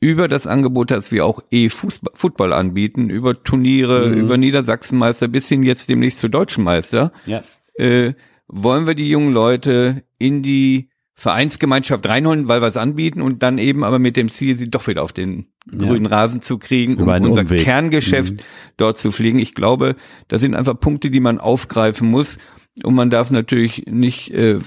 [0.00, 4.14] über das Angebot, das wir auch E-Football anbieten, über Turniere, mhm.
[4.14, 7.42] über Niedersachsenmeister bis hin jetzt demnächst zu Deutschen Meister, ja.
[7.74, 8.14] äh,
[8.48, 13.58] wollen wir die jungen Leute in die Vereinsgemeinschaft reinholen, weil wir es anbieten und dann
[13.58, 16.16] eben aber mit dem Ziel, sie doch wieder auf den grünen ja.
[16.16, 17.60] Rasen zu kriegen, um unser Umweg.
[17.60, 18.40] Kerngeschäft mhm.
[18.78, 19.38] dort zu pflegen.
[19.38, 19.96] Ich glaube,
[20.28, 22.38] das sind einfach Punkte, die man aufgreifen muss
[22.84, 24.60] und man darf natürlich nicht äh, äh,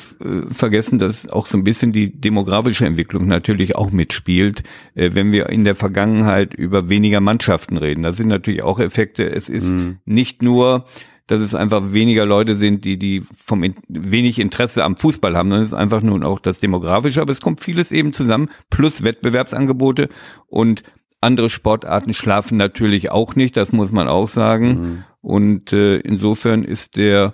[0.50, 4.64] vergessen, dass auch so ein bisschen die demografische Entwicklung natürlich auch mitspielt,
[4.96, 8.04] äh, wenn wir in der Vergangenheit über weniger Mannschaften reden.
[8.04, 9.30] Das sind natürlich auch Effekte.
[9.30, 9.98] Es ist mhm.
[10.06, 10.86] nicht nur
[11.26, 15.50] dass es einfach weniger Leute sind, die die vom in, wenig Interesse am Fußball haben,
[15.50, 19.06] sondern es ist einfach nun auch das demografische, aber es kommt vieles eben zusammen plus
[19.06, 20.10] Wettbewerbsangebote
[20.48, 20.84] und
[21.22, 24.68] andere Sportarten schlafen natürlich auch nicht, das muss man auch sagen.
[24.68, 25.04] Mhm.
[25.22, 27.34] Und äh, insofern ist der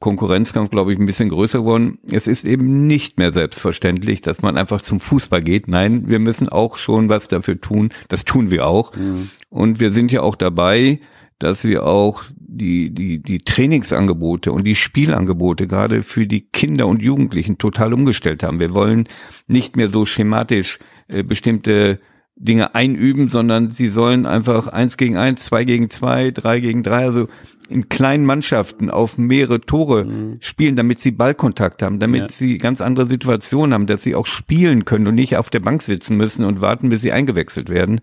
[0.00, 1.98] Konkurrenzkampf, glaube ich, ein bisschen größer geworden.
[2.10, 5.68] Es ist eben nicht mehr selbstverständlich, dass man einfach zum Fußball geht.
[5.68, 7.90] Nein, wir müssen auch schon was dafür tun.
[8.08, 8.94] Das tun wir auch.
[8.96, 9.30] Mhm.
[9.50, 11.00] Und wir sind ja auch dabei,
[11.38, 17.02] dass wir auch die, die, die Trainingsangebote und die Spielangebote gerade für die Kinder und
[17.02, 18.58] Jugendlichen total umgestellt haben.
[18.58, 19.06] Wir wollen
[19.46, 22.00] nicht mehr so schematisch äh, bestimmte
[22.40, 27.04] Dinge einüben, sondern sie sollen einfach eins gegen eins, zwei gegen zwei, drei gegen drei,
[27.04, 27.28] also
[27.68, 30.38] in kleinen Mannschaften auf mehrere Tore mhm.
[30.40, 32.28] spielen, damit sie Ballkontakt haben, damit ja.
[32.28, 35.82] sie ganz andere Situationen haben, dass sie auch spielen können und nicht auf der Bank
[35.82, 38.00] sitzen müssen und warten, bis sie eingewechselt werden.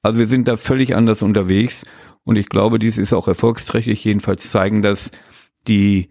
[0.00, 1.84] Also wir sind da völlig anders unterwegs
[2.22, 4.04] und ich glaube, dies ist auch erfolgsträchtig.
[4.04, 5.10] Jedenfalls zeigen das
[5.66, 6.08] die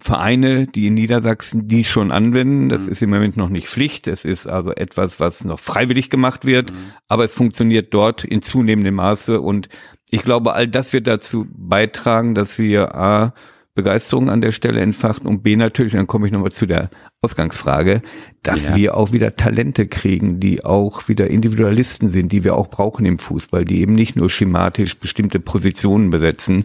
[0.00, 2.68] Vereine, die in Niedersachsen die schon anwenden.
[2.68, 2.92] Das mhm.
[2.92, 4.06] ist im Moment noch nicht Pflicht.
[4.06, 6.72] Es ist also etwas, was noch freiwillig gemacht wird.
[6.72, 6.76] Mhm.
[7.08, 9.68] Aber es funktioniert dort in zunehmendem Maße und
[10.10, 13.34] ich glaube, all das wird dazu beitragen, dass wir A,
[13.74, 16.90] Begeisterung an der Stelle entfachen und B natürlich, dann komme ich nochmal zu der
[17.22, 18.02] Ausgangsfrage,
[18.44, 18.76] dass ja.
[18.76, 23.18] wir auch wieder Talente kriegen, die auch wieder Individualisten sind, die wir auch brauchen im
[23.18, 26.64] Fußball, die eben nicht nur schematisch bestimmte Positionen besetzen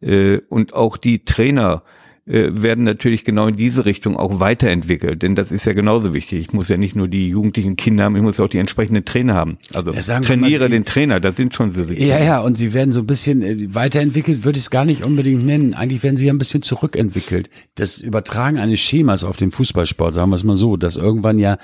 [0.00, 1.84] äh, und auch die Trainer
[2.28, 6.40] äh, werden natürlich genau in diese Richtung auch weiterentwickelt, denn das ist ja genauso wichtig.
[6.40, 9.34] Ich muss ja nicht nur die jugendlichen Kinder haben, ich muss auch die entsprechenden Trainer
[9.34, 9.58] haben.
[9.72, 11.84] Also ja, trainiere den Trainer, das sind schon so.
[11.84, 15.04] Ja, ja, und sie werden so ein bisschen äh, weiterentwickelt, würde ich es gar nicht
[15.04, 15.72] unbedingt nennen.
[15.74, 17.48] Eigentlich werden sie ja ein bisschen zurückentwickelt.
[17.76, 21.56] Das Übertragen eines Schemas auf den Fußballsport, sagen wir es mal so, dass irgendwann ja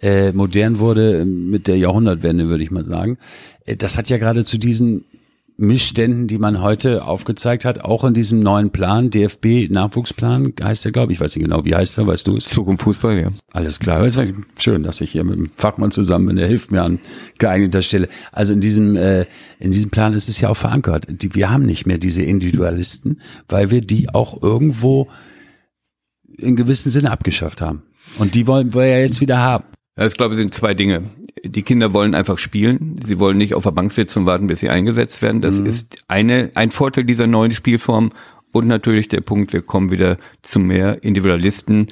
[0.00, 3.18] äh, modern wurde mit der Jahrhundertwende, würde ich mal sagen.
[3.66, 5.04] Äh, das hat ja gerade zu diesen
[5.60, 11.12] Missständen, die man heute aufgezeigt hat, auch in diesem neuen Plan, DFB-Nachwuchsplan, heißt der, glaube
[11.12, 12.44] ich, weiß nicht genau, wie heißt der, weißt du es?
[12.44, 13.30] Zukunft Fußball, ja.
[13.52, 14.24] Alles klar, es war
[14.56, 17.00] schön, dass ich hier mit dem Fachmann zusammen bin, der hilft mir an
[17.38, 18.08] geeigneter Stelle.
[18.30, 19.26] Also in diesem, äh,
[19.58, 21.06] in diesem Plan ist es ja auch verankert.
[21.08, 25.08] Wir haben nicht mehr diese Individualisten, weil wir die auch irgendwo
[26.36, 27.82] in gewissem Sinne abgeschafft haben.
[28.18, 29.64] Und die wollen wir ja jetzt wieder haben.
[29.96, 31.10] Das, glaube ich, sind zwei Dinge.
[31.44, 32.96] Die Kinder wollen einfach spielen.
[33.02, 35.40] Sie wollen nicht auf der Bank sitzen und warten, bis sie eingesetzt werden.
[35.40, 35.66] Das mhm.
[35.66, 38.10] ist eine, ein Vorteil dieser neuen Spielform.
[38.52, 41.88] Und natürlich der Punkt, wir kommen wieder zu mehr Individualisten.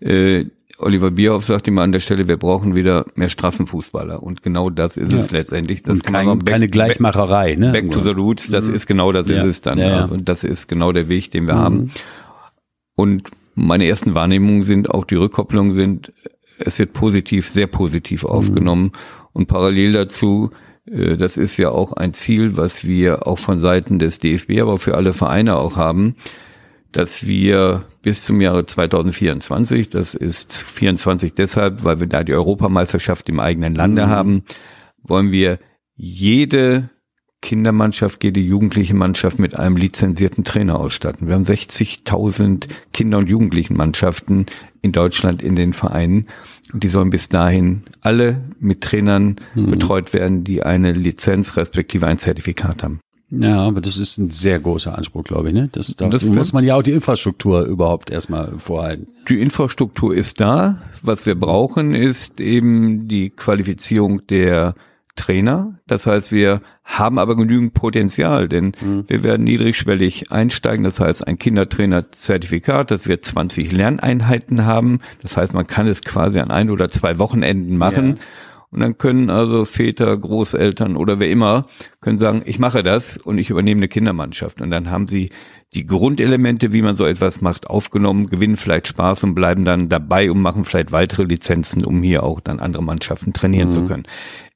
[0.00, 0.46] Äh,
[0.78, 4.22] Oliver Bierhoff sagt immer an der Stelle, wir brauchen wieder mehr Straßenfußballer.
[4.22, 5.18] Und genau das ist ja.
[5.18, 5.82] es letztendlich.
[5.82, 7.56] Das und kein, back, keine Gleichmacherei.
[7.56, 7.72] Ne?
[7.72, 8.74] Back to the roots, das mhm.
[8.74, 9.42] ist genau das ja.
[9.42, 9.78] ist es dann.
[9.78, 11.58] Ja, Und das ist genau der Weg, den wir mhm.
[11.58, 11.90] haben.
[12.94, 16.12] Und meine ersten Wahrnehmungen sind, auch die Rückkopplungen sind,
[16.58, 18.84] es wird positiv, sehr positiv aufgenommen.
[18.84, 18.92] Mhm.
[19.32, 20.50] Und parallel dazu,
[20.86, 24.78] äh, das ist ja auch ein Ziel, was wir auch von Seiten des DFB, aber
[24.78, 26.16] für alle Vereine auch haben,
[26.92, 33.28] dass wir bis zum Jahre 2024, das ist 24 deshalb, weil wir da die Europameisterschaft
[33.28, 34.10] im eigenen Lande mhm.
[34.10, 34.42] haben,
[35.02, 35.58] wollen wir
[35.94, 36.90] jede
[37.40, 41.28] Kindermannschaft, jede jugendliche Mannschaft mit einem lizenzierten Trainer ausstatten.
[41.28, 44.46] Wir haben 60.000 Kinder- und Jugendlichenmannschaften
[44.82, 46.26] in Deutschland in den Vereinen
[46.72, 49.70] und die sollen bis dahin alle mit Trainern mhm.
[49.70, 53.00] betreut werden, die eine Lizenz respektive ein Zertifikat haben.
[53.30, 55.54] Ja, aber das ist ein sehr großer Anspruch, glaube ich.
[55.54, 55.68] Ne?
[55.70, 59.06] Das, dazu muss man ja auch die Infrastruktur überhaupt erstmal vorhalten.
[59.28, 60.80] Die Infrastruktur ist da.
[61.02, 64.74] Was wir brauchen, ist eben die Qualifizierung der
[65.18, 65.78] Trainer.
[65.86, 69.04] Das heißt, wir haben aber genügend Potenzial, denn mhm.
[69.08, 70.84] wir werden niedrigschwellig einsteigen.
[70.84, 75.00] Das heißt, ein Kindertrainer-Zertifikat, dass wir 20 Lerneinheiten haben.
[75.20, 78.16] Das heißt, man kann es quasi an ein oder zwei Wochenenden machen.
[78.16, 78.22] Ja.
[78.70, 81.66] Und dann können also Väter, Großeltern oder wer immer
[82.00, 84.60] können sagen, ich mache das und ich übernehme eine Kindermannschaft.
[84.60, 85.30] Und dann haben sie
[85.74, 90.30] die Grundelemente, wie man so etwas macht, aufgenommen, gewinnen vielleicht Spaß und bleiben dann dabei
[90.30, 93.72] und machen vielleicht weitere Lizenzen, um hier auch dann andere Mannschaften trainieren mhm.
[93.72, 94.06] zu können.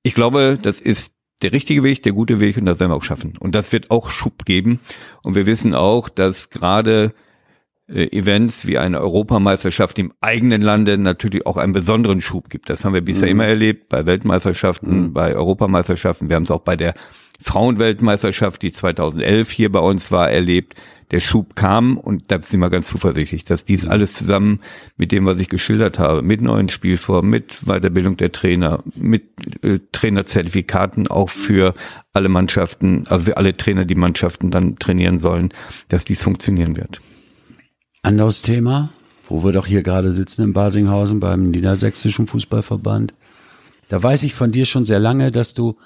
[0.02, 3.02] Ich glaube, das ist der richtige Weg, der gute Weg und das werden wir auch
[3.02, 3.36] schaffen.
[3.38, 4.80] Und das wird auch Schub geben.
[5.22, 7.12] Und wir wissen auch, dass gerade
[7.88, 12.70] äh, Events wie eine Europameisterschaft im eigenen Lande natürlich auch einen besonderen Schub gibt.
[12.70, 13.32] Das haben wir bisher mhm.
[13.32, 15.12] immer erlebt, bei Weltmeisterschaften, mhm.
[15.12, 16.28] bei Europameisterschaften.
[16.28, 16.94] Wir haben es auch bei der
[17.40, 20.76] Frauenweltmeisterschaft, die 2011 hier bei uns war, erlebt.
[21.12, 24.60] Der Schub kam und da sind wir ganz zuversichtlich, dass dies alles zusammen
[24.96, 29.24] mit dem, was ich geschildert habe, mit neuen Spielformen, mit Weiterbildung der Trainer, mit
[29.62, 31.74] äh, Trainerzertifikaten auch für
[32.14, 35.52] alle Mannschaften, also für alle Trainer, die Mannschaften dann trainieren sollen,
[35.88, 37.00] dass dies funktionieren wird.
[38.00, 38.88] Anderes Thema,
[39.28, 43.14] wo wir doch hier gerade sitzen in Basinghausen beim Niedersächsischen Fußballverband.
[43.88, 45.76] Da weiß ich von dir schon sehr lange, dass du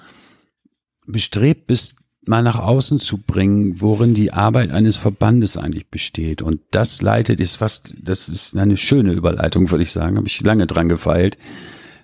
[1.07, 1.97] bestrebt bist,
[2.29, 6.43] mal nach außen zu bringen, worin die Arbeit eines Verbandes eigentlich besteht.
[6.43, 10.41] Und das leitet, ist fast, das ist eine schöne Überleitung, würde ich sagen, habe ich
[10.43, 11.39] lange dran gefeilt,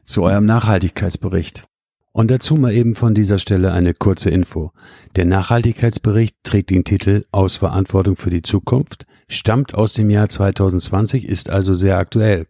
[0.04, 1.64] zu eurem Nachhaltigkeitsbericht.
[2.12, 4.72] Und dazu mal eben von dieser Stelle eine kurze Info.
[5.16, 11.26] Der Nachhaltigkeitsbericht trägt den Titel Aus Verantwortung für die Zukunft, stammt aus dem Jahr 2020,
[11.26, 12.46] ist also sehr aktuell.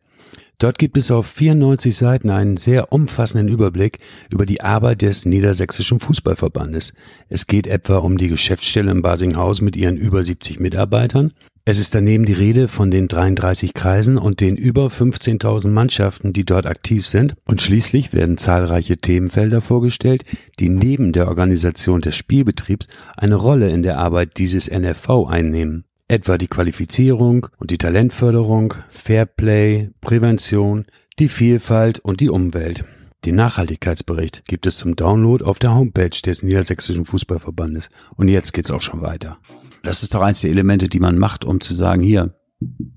[0.63, 3.99] Dort gibt es auf 94 Seiten einen sehr umfassenden Überblick
[4.31, 6.95] über die Arbeit des Niedersächsischen Fußballverbandes.
[7.29, 11.33] Es geht etwa um die Geschäftsstelle im Basinghaus mit ihren über 70 Mitarbeitern.
[11.65, 16.45] Es ist daneben die Rede von den 33 Kreisen und den über 15.000 Mannschaften, die
[16.45, 17.35] dort aktiv sind.
[17.45, 20.23] Und schließlich werden zahlreiche Themenfelder vorgestellt,
[20.61, 26.37] die neben der Organisation des Spielbetriebs eine Rolle in der Arbeit dieses NFV einnehmen etwa
[26.37, 30.85] die Qualifizierung und die Talentförderung, Fairplay, Prävention,
[31.19, 32.85] die Vielfalt und die Umwelt.
[33.25, 37.89] Den Nachhaltigkeitsbericht gibt es zum Download auf der Homepage des Niedersächsischen Fußballverbandes.
[38.17, 39.39] Und jetzt geht's auch schon weiter.
[39.85, 42.35] Das ist doch eins der Elemente, die man macht, um zu sagen, hier,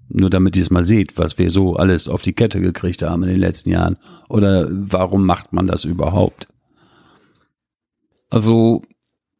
[0.09, 3.23] nur damit ihr es mal seht, was wir so alles auf die Kette gekriegt haben
[3.23, 3.95] in den letzten Jahren.
[4.27, 6.49] Oder warum macht man das überhaupt?
[8.29, 8.81] Also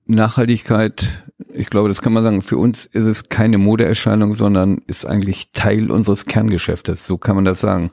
[0.06, 1.25] Nachhaltigkeit
[1.56, 5.52] ich glaube, das kann man sagen, für uns ist es keine Modeerscheinung, sondern ist eigentlich
[5.54, 7.06] Teil unseres Kerngeschäftes.
[7.06, 7.92] So kann man das sagen.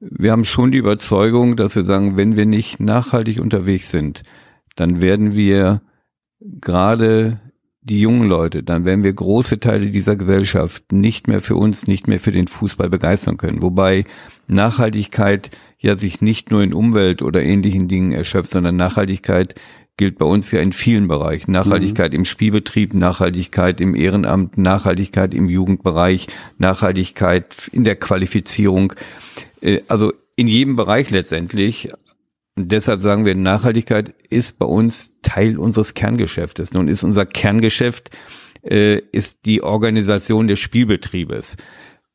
[0.00, 4.22] Wir haben schon die Überzeugung, dass wir sagen, wenn wir nicht nachhaltig unterwegs sind,
[4.76, 5.82] dann werden wir
[6.40, 7.40] gerade
[7.80, 12.08] die jungen Leute, dann werden wir große Teile dieser Gesellschaft nicht mehr für uns, nicht
[12.08, 13.62] mehr für den Fußball begeistern können.
[13.62, 14.04] Wobei
[14.46, 19.54] Nachhaltigkeit ja sich nicht nur in Umwelt oder ähnlichen Dingen erschöpft, sondern Nachhaltigkeit
[19.96, 21.52] gilt bei uns ja in vielen Bereichen.
[21.52, 22.20] Nachhaltigkeit mhm.
[22.20, 26.26] im Spielbetrieb, Nachhaltigkeit im Ehrenamt, Nachhaltigkeit im Jugendbereich,
[26.58, 28.94] Nachhaltigkeit in der Qualifizierung.
[29.60, 31.90] Äh, also in jedem Bereich letztendlich.
[32.56, 36.72] Und deshalb sagen wir, Nachhaltigkeit ist bei uns Teil unseres Kerngeschäftes.
[36.72, 38.10] Nun ist unser Kerngeschäft
[38.62, 41.56] äh, ist die Organisation des Spielbetriebes,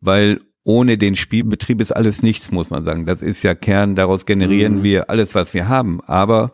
[0.02, 3.06] weil ohne den Spielbetrieb ist alles nichts, muss man sagen.
[3.06, 4.84] Das ist ja Kern, daraus generieren mhm.
[4.84, 6.02] wir alles, was wir haben.
[6.02, 6.52] Aber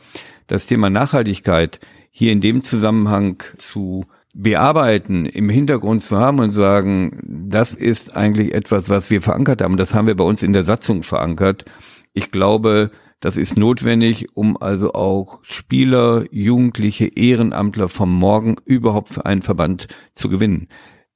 [0.47, 1.79] das Thema Nachhaltigkeit
[2.11, 8.53] hier in dem Zusammenhang zu bearbeiten, im Hintergrund zu haben und sagen, das ist eigentlich
[8.53, 9.77] etwas, was wir verankert haben.
[9.77, 11.65] Das haben wir bei uns in der Satzung verankert.
[12.13, 19.25] Ich glaube, das ist notwendig, um also auch Spieler, Jugendliche, Ehrenamtler vom Morgen überhaupt für
[19.25, 20.67] einen Verband zu gewinnen.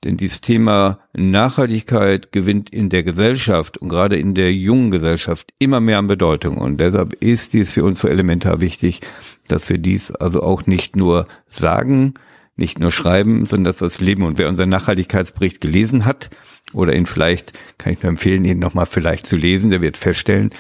[0.04, 5.82] Denn dieses Thema Nachhaltigkeit gewinnt in der Gesellschaft und gerade in der jungen Gesellschaft immer
[5.82, 6.58] mehr an Bedeutung.
[6.58, 9.02] Und deshalb ist dies für uns so elementar wichtig,
[9.48, 12.14] dass wir dies also auch nicht nur sagen,
[12.56, 14.24] nicht nur schreiben, sondern dass es leben.
[14.24, 16.30] Und wer unseren Nachhaltigkeitsbericht gelesen hat,
[16.74, 20.52] oder ihn vielleicht, kann ich nur empfehlen, ihn nochmal vielleicht zu lesen, der wird feststellen,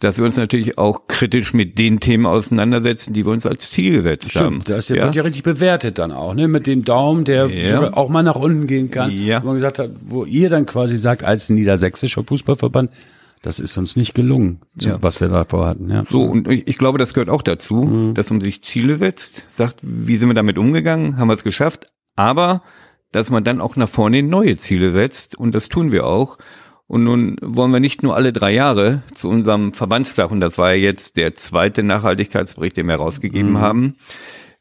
[0.00, 3.94] dass wir uns natürlich auch kritisch mit den Themen auseinandersetzen, die wir uns als Ziel
[3.94, 4.60] gesetzt haben.
[4.60, 6.48] Stimmt, das wird ja richtig bewertet dann auch, ne?
[6.48, 7.92] Mit dem Daumen, der Ja.
[7.94, 9.10] auch mal nach unten gehen kann.
[9.12, 9.42] Ja.
[9.42, 12.90] Wo man gesagt hat, wo ihr dann quasi sagt, als niedersächsischer Fußballverband,
[13.42, 14.98] das ist uns nicht gelungen, zu, Ja.
[15.00, 15.90] was wir davor hatten.
[15.90, 16.04] Ja.
[16.04, 20.16] So, und ich glaube, das gehört auch dazu, dass man sich Ziele setzt, sagt, wie
[20.16, 22.62] sind wir damit umgegangen, haben wir es geschafft, aber
[23.12, 26.36] dass man dann auch nach vorne neue Ziele setzt und das tun wir auch.
[26.86, 30.74] Und nun wollen wir nicht nur alle drei Jahre zu unserem Verbandstag, und das war
[30.74, 33.96] ja jetzt der zweite Nachhaltigkeitsbericht, den wir herausgegeben haben,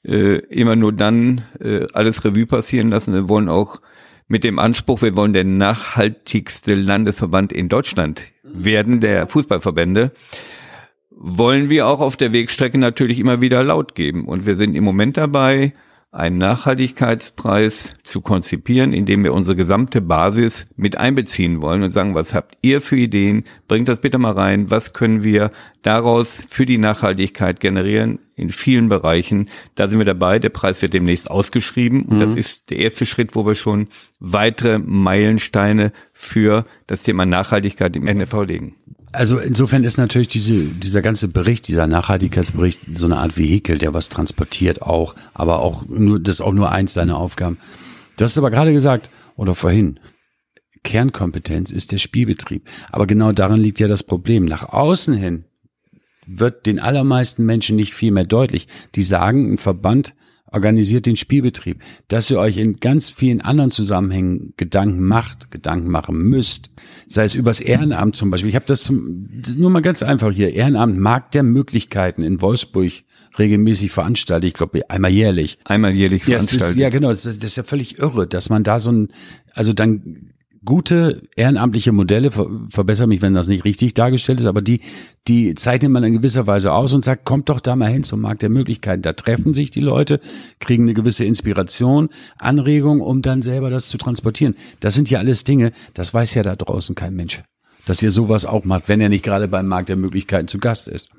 [0.03, 3.13] äh, immer nur dann äh, alles Revue passieren lassen.
[3.13, 3.81] Wir wollen auch
[4.27, 10.11] mit dem Anspruch, wir wollen der nachhaltigste Landesverband in Deutschland werden, der Fußballverbände,
[11.11, 14.25] wollen wir auch auf der Wegstrecke natürlich immer wieder laut geben.
[14.25, 15.73] Und wir sind im Moment dabei,
[16.13, 22.35] einen Nachhaltigkeitspreis zu konzipieren, indem wir unsere gesamte Basis mit einbeziehen wollen und sagen, was
[22.35, 23.43] habt ihr für Ideen?
[23.67, 24.69] Bringt das bitte mal rein.
[24.69, 25.49] Was können wir
[25.81, 29.49] daraus für die Nachhaltigkeit generieren in vielen Bereichen?
[29.73, 30.37] Da sind wir dabei.
[30.37, 32.03] Der Preis wird demnächst ausgeschrieben.
[32.03, 33.87] Und das ist der erste Schritt, wo wir schon
[34.19, 38.75] weitere Meilensteine für das Thema Nachhaltigkeit im NFV legen.
[39.13, 43.93] Also insofern ist natürlich diese, dieser ganze Bericht, dieser Nachhaltigkeitsbericht so eine Art Vehikel, der
[43.93, 47.59] was transportiert auch, aber auch nur, das ist auch nur eins seiner Aufgaben.
[48.17, 49.99] Du hast aber gerade gesagt, oder vorhin,
[50.83, 52.67] Kernkompetenz ist der Spielbetrieb.
[52.91, 54.45] Aber genau darin liegt ja das Problem.
[54.45, 55.45] Nach außen hin
[56.25, 58.67] wird den allermeisten Menschen nicht viel mehr deutlich.
[58.95, 60.15] Die sagen, ein Verband
[60.53, 61.81] organisiert den Spielbetrieb.
[62.07, 66.69] Dass ihr euch in ganz vielen anderen Zusammenhängen Gedanken macht, Gedanken machen müsst,
[67.07, 68.49] sei es übers Ehrenamt zum Beispiel.
[68.49, 70.53] Ich habe das zum, nur mal ganz einfach hier.
[70.53, 72.91] Ehrenamt Markt der Möglichkeiten in Wolfsburg
[73.37, 74.47] regelmäßig veranstaltet.
[74.47, 75.57] Ich glaube, einmal jährlich.
[75.65, 76.81] Einmal jährlich Ja, es ist, veranstaltet.
[76.81, 79.07] ja genau, das ist, das ist ja völlig irre, dass man da so ein,
[79.53, 80.32] also dann
[80.65, 84.81] gute ehrenamtliche Modelle, ver, verbessere mich, wenn das nicht richtig dargestellt ist, aber die,
[85.27, 88.21] die zeichnet man in gewisser Weise aus und sagt, kommt doch da mal hin zum
[88.21, 89.01] Markt der Möglichkeiten.
[89.01, 90.19] Da treffen sich die Leute,
[90.59, 94.55] kriegen eine gewisse Inspiration, Anregung, um dann selber das zu transportieren.
[94.79, 97.43] Das sind ja alles Dinge, das weiß ja da draußen kein Mensch.
[97.85, 100.87] Dass ihr sowas auch macht, wenn er nicht gerade beim Markt der Möglichkeiten zu Gast
[100.87, 101.09] ist.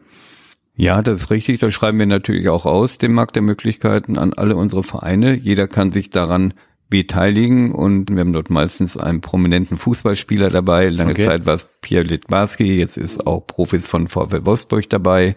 [0.76, 1.60] Ja, das ist richtig.
[1.60, 5.34] Das schreiben wir natürlich auch aus, dem Markt der Möglichkeiten an alle unsere Vereine.
[5.34, 6.54] Jeder kann sich daran
[6.90, 10.88] beteiligen und wir haben dort meistens einen prominenten Fußballspieler dabei.
[10.88, 11.26] Lange Okay.
[11.26, 15.34] Zeit war es Pierre Litbarski, jetzt ist auch Profis von VfL Wolfsburg dabei.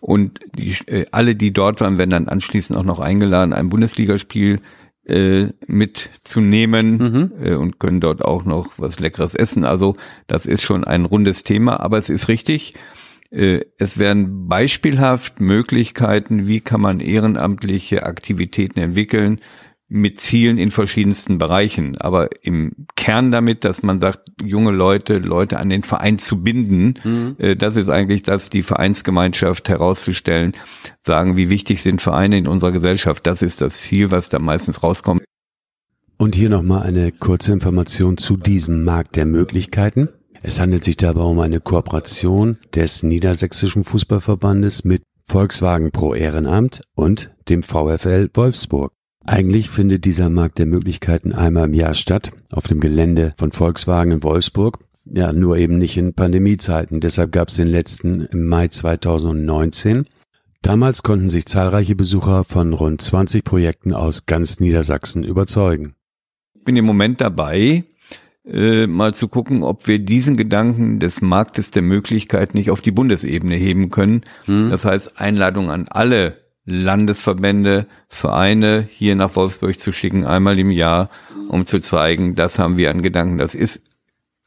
[0.00, 4.60] Und die, äh, alle, die dort waren, werden dann anschließend auch noch eingeladen, ein Bundesligaspiel
[5.06, 9.64] äh, mitzunehmen äh, und können dort auch noch was Leckeres essen.
[9.64, 12.74] Also das ist schon ein rundes Thema, aber es ist richtig,
[13.30, 19.40] äh, es werden beispielhaft Möglichkeiten, wie kann man ehrenamtliche Aktivitäten entwickeln,
[19.92, 25.58] mit Zielen in verschiedensten Bereichen, aber im Kern damit, dass man sagt, junge Leute, Leute
[25.58, 30.54] an den Verein zu binden, äh, das ist eigentlich das, die Vereinsgemeinschaft herauszustellen,
[31.02, 33.26] sagen, wie wichtig sind Vereine in unserer Gesellschaft.
[33.26, 35.22] Das ist das Ziel, was da meistens rauskommt.
[36.16, 40.08] Und hier nochmal eine kurze Information zu diesem Markt der Möglichkeiten.
[40.42, 47.30] Es handelt sich dabei um eine Kooperation des Niedersächsischen Fußballverbandes mit Volkswagen Pro Ehrenamt und
[47.48, 48.92] dem VfL Wolfsburg.
[49.24, 54.12] Eigentlich findet dieser Markt der Möglichkeiten einmal im Jahr statt, auf dem Gelände von Volkswagen
[54.12, 54.78] in Wolfsburg.
[55.04, 57.00] Ja, nur eben nicht in Pandemiezeiten.
[57.00, 60.06] Deshalb gab es den letzten im Mai 2019.
[60.62, 65.94] Damals konnten sich zahlreiche Besucher von rund 20 Projekten aus ganz Niedersachsen überzeugen.
[66.54, 67.84] Ich bin im Moment dabei,
[68.44, 72.92] äh, mal zu gucken, ob wir diesen Gedanken des Marktes der Möglichkeit nicht auf die
[72.92, 74.22] Bundesebene heben können.
[74.46, 81.10] Das heißt, Einladung an alle Landesverbände, Vereine hier nach Wolfsburg zu schicken, einmal im Jahr,
[81.48, 83.38] um zu zeigen, das haben wir an Gedanken.
[83.38, 83.82] Das ist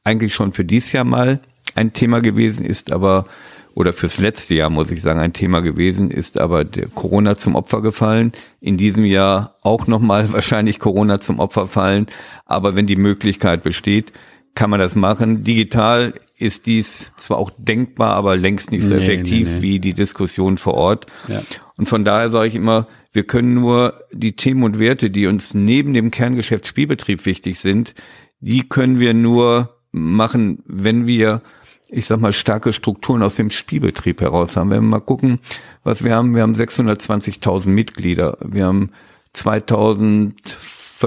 [0.04, 1.42] eigentlich schon für dieses Jahr mal
[1.76, 3.26] ein Thema gewesen, ist aber,
[3.74, 7.56] oder fürs letzte Jahr muss ich sagen, ein Thema gewesen, ist aber der Corona zum
[7.56, 8.32] Opfer gefallen.
[8.62, 12.08] In diesem Jahr auch nochmal wahrscheinlich Corona zum Opfer fallen.
[12.46, 14.14] Aber wenn die Möglichkeit besteht,
[14.54, 15.44] kann man das machen.
[15.44, 19.62] Digital ist dies zwar auch denkbar, aber längst nicht so Nee, effektiv nee, nee.
[19.62, 21.08] wie die Diskussion vor Ort.
[21.28, 21.42] Ja.
[21.78, 25.54] Und von daher sage ich immer, wir können nur die Themen und Werte, die uns
[25.54, 27.94] neben dem Kerngeschäft Spielbetrieb wichtig sind,
[28.40, 31.42] die können wir nur machen, wenn wir,
[31.90, 34.70] ich sag mal, starke Strukturen aus dem Spielbetrieb heraus haben.
[34.72, 35.40] Wenn wir mal gucken,
[35.84, 38.92] was wir haben, wir haben 620.000 Mitglieder, wir haben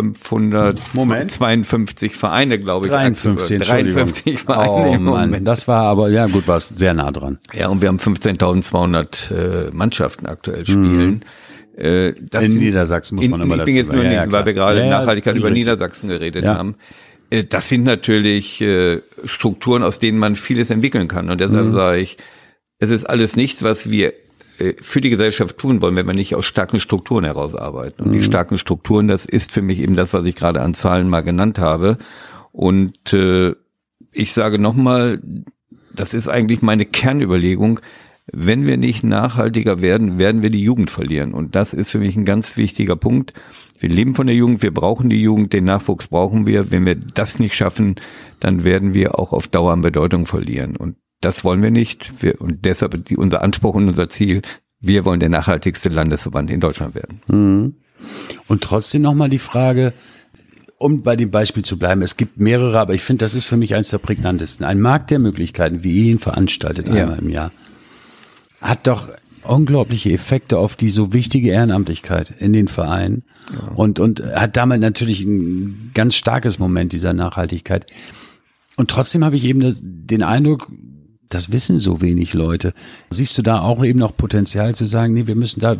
[0.02, 2.92] 2552 Vereine, glaube ich.
[2.92, 3.92] 53, aktive.
[3.92, 5.46] 53 Vereine oh im Mann, Moment.
[5.48, 7.38] das war aber, ja gut, war es sehr nah dran.
[7.52, 11.24] Ja, und wir haben 15.200 äh, Mannschaften aktuell spielen.
[11.76, 12.46] Äh, das Mhm.
[12.46, 14.14] In sind- Niedersachsen muss man immer ich bin dazu jetzt nur sagen.
[14.14, 15.64] Ja, nicht, ja, weil wir gerade Ja, Nachhaltigkeit über richtig.
[15.66, 16.74] Niedersachsen geredet haben.
[17.30, 21.26] Äh, Das sind natürlich äh, Strukturen, aus denen man vieles entwickeln kann.
[21.30, 21.48] Und Mhm.
[21.50, 22.16] deshalb sage ich,
[22.80, 24.12] es ist alles nichts, was wir
[24.80, 28.04] für die Gesellschaft tun wollen, wenn wir nicht aus starken Strukturen herausarbeiten.
[28.04, 28.18] Und mhm.
[28.18, 31.22] die starken Strukturen, das ist für mich eben das, was ich gerade an Zahlen mal
[31.22, 31.98] genannt habe.
[32.50, 33.54] Und äh,
[34.12, 35.20] ich sage nochmal,
[35.94, 37.80] das ist eigentlich meine Kernüberlegung.
[38.32, 41.34] Wenn wir nicht nachhaltiger werden, werden wir die Jugend verlieren.
[41.34, 43.32] Und das ist für mich ein ganz wichtiger Punkt.
[43.78, 46.72] Wir leben von der Jugend, wir brauchen die Jugend, den Nachwuchs brauchen wir.
[46.72, 47.94] Wenn wir das nicht schaffen,
[48.40, 50.76] dann werden wir auch auf Dauer an Bedeutung verlieren.
[50.76, 52.22] Und das wollen wir nicht.
[52.22, 54.42] Wir, und deshalb die, unser Anspruch und unser Ziel,
[54.80, 57.20] wir wollen der nachhaltigste Landesverband in Deutschland werden.
[57.26, 57.74] Mhm.
[58.46, 59.92] Und trotzdem nochmal die Frage,
[60.78, 63.56] um bei dem Beispiel zu bleiben, es gibt mehrere, aber ich finde, das ist für
[63.56, 64.64] mich eines der prägnantesten.
[64.64, 67.02] Ein Markt der Möglichkeiten, wie ihr ihn veranstaltet ja.
[67.02, 67.50] einmal im Jahr,
[68.60, 69.08] hat doch
[69.42, 73.72] unglaubliche Effekte auf die so wichtige Ehrenamtlichkeit in den Vereinen ja.
[73.74, 77.86] und, und hat damit natürlich ein ganz starkes Moment dieser Nachhaltigkeit.
[78.76, 80.70] Und trotzdem habe ich eben das, den Eindruck,
[81.28, 82.72] das wissen so wenig Leute.
[83.10, 85.76] Siehst du da auch eben noch Potenzial zu sagen, nee, wir müssen da,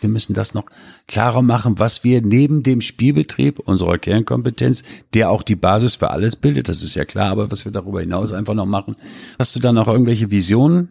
[0.00, 0.64] wir müssen das noch
[1.06, 4.82] klarer machen, was wir neben dem Spielbetrieb unserer Kernkompetenz,
[5.14, 8.00] der auch die Basis für alles bildet, das ist ja klar, aber was wir darüber
[8.00, 8.96] hinaus einfach noch machen.
[9.38, 10.88] Hast du da noch irgendwelche Visionen,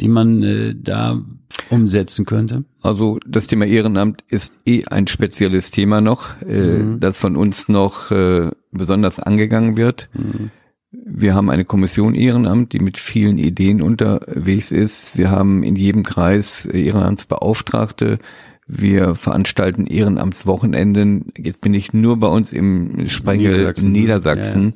[0.00, 1.20] die man äh, da
[1.70, 2.64] umsetzen könnte?
[2.80, 7.00] Also das Thema Ehrenamt ist eh ein spezielles Thema noch, äh, mhm.
[7.00, 10.08] das von uns noch äh, besonders angegangen wird.
[10.14, 10.50] Mhm.
[10.92, 15.16] Wir haben eine Kommission Ehrenamt, die mit vielen Ideen unterwegs ist.
[15.16, 18.18] Wir haben in jedem Kreis Ehrenamtsbeauftragte.
[18.66, 21.32] Wir veranstalten Ehrenamtswochenenden.
[21.36, 23.92] Jetzt bin ich nur bei uns im Sprengel Niedersachsen.
[23.92, 24.74] Niedersachsen.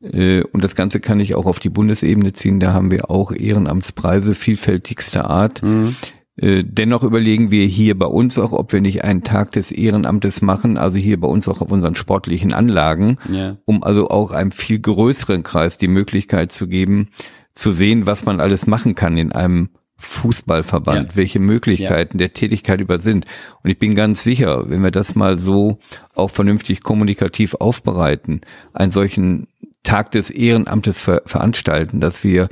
[0.00, 0.38] Ja, ja.
[0.38, 2.58] Äh, und das Ganze kann ich auch auf die Bundesebene ziehen.
[2.58, 5.62] Da haben wir auch Ehrenamtspreise vielfältigster Art.
[5.62, 5.94] Mhm.
[6.36, 10.40] Äh, dennoch überlegen wir hier bei uns auch, ob wir nicht einen Tag des Ehrenamtes
[10.40, 13.58] machen, also hier bei uns auch auf unseren sportlichen Anlagen, ja.
[13.66, 17.08] um also auch einem viel größeren Kreis die Möglichkeit zu geben,
[17.52, 19.68] zu sehen, was man alles machen kann in einem
[19.98, 21.16] Fußballverband, ja.
[21.16, 22.26] welche Möglichkeiten ja.
[22.26, 23.26] der Tätigkeit über sind.
[23.62, 25.78] Und ich bin ganz sicher, wenn wir das mal so
[26.14, 28.40] auch vernünftig kommunikativ aufbereiten,
[28.72, 29.48] einen solchen
[29.82, 32.48] Tag des Ehrenamtes ver veranstalten, dass wir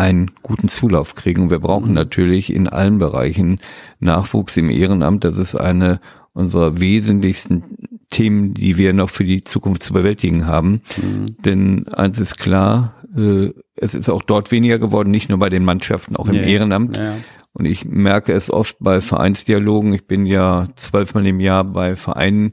[0.00, 1.50] einen guten Zulauf kriegen.
[1.50, 1.94] Wir brauchen mhm.
[1.94, 3.58] natürlich in allen Bereichen
[4.00, 5.24] Nachwuchs im Ehrenamt.
[5.24, 6.00] Das ist eine
[6.32, 7.64] unserer wesentlichsten
[8.08, 10.80] Themen, die wir noch für die Zukunft zu bewältigen haben.
[10.96, 11.36] Mhm.
[11.44, 15.64] Denn eins ist klar, äh, es ist auch dort weniger geworden, nicht nur bei den
[15.64, 16.50] Mannschaften, auch im nee.
[16.50, 16.96] Ehrenamt.
[16.96, 17.16] Ja.
[17.52, 19.92] Und ich merke es oft bei Vereinsdialogen.
[19.92, 22.52] Ich bin ja zwölfmal im Jahr bei Vereinen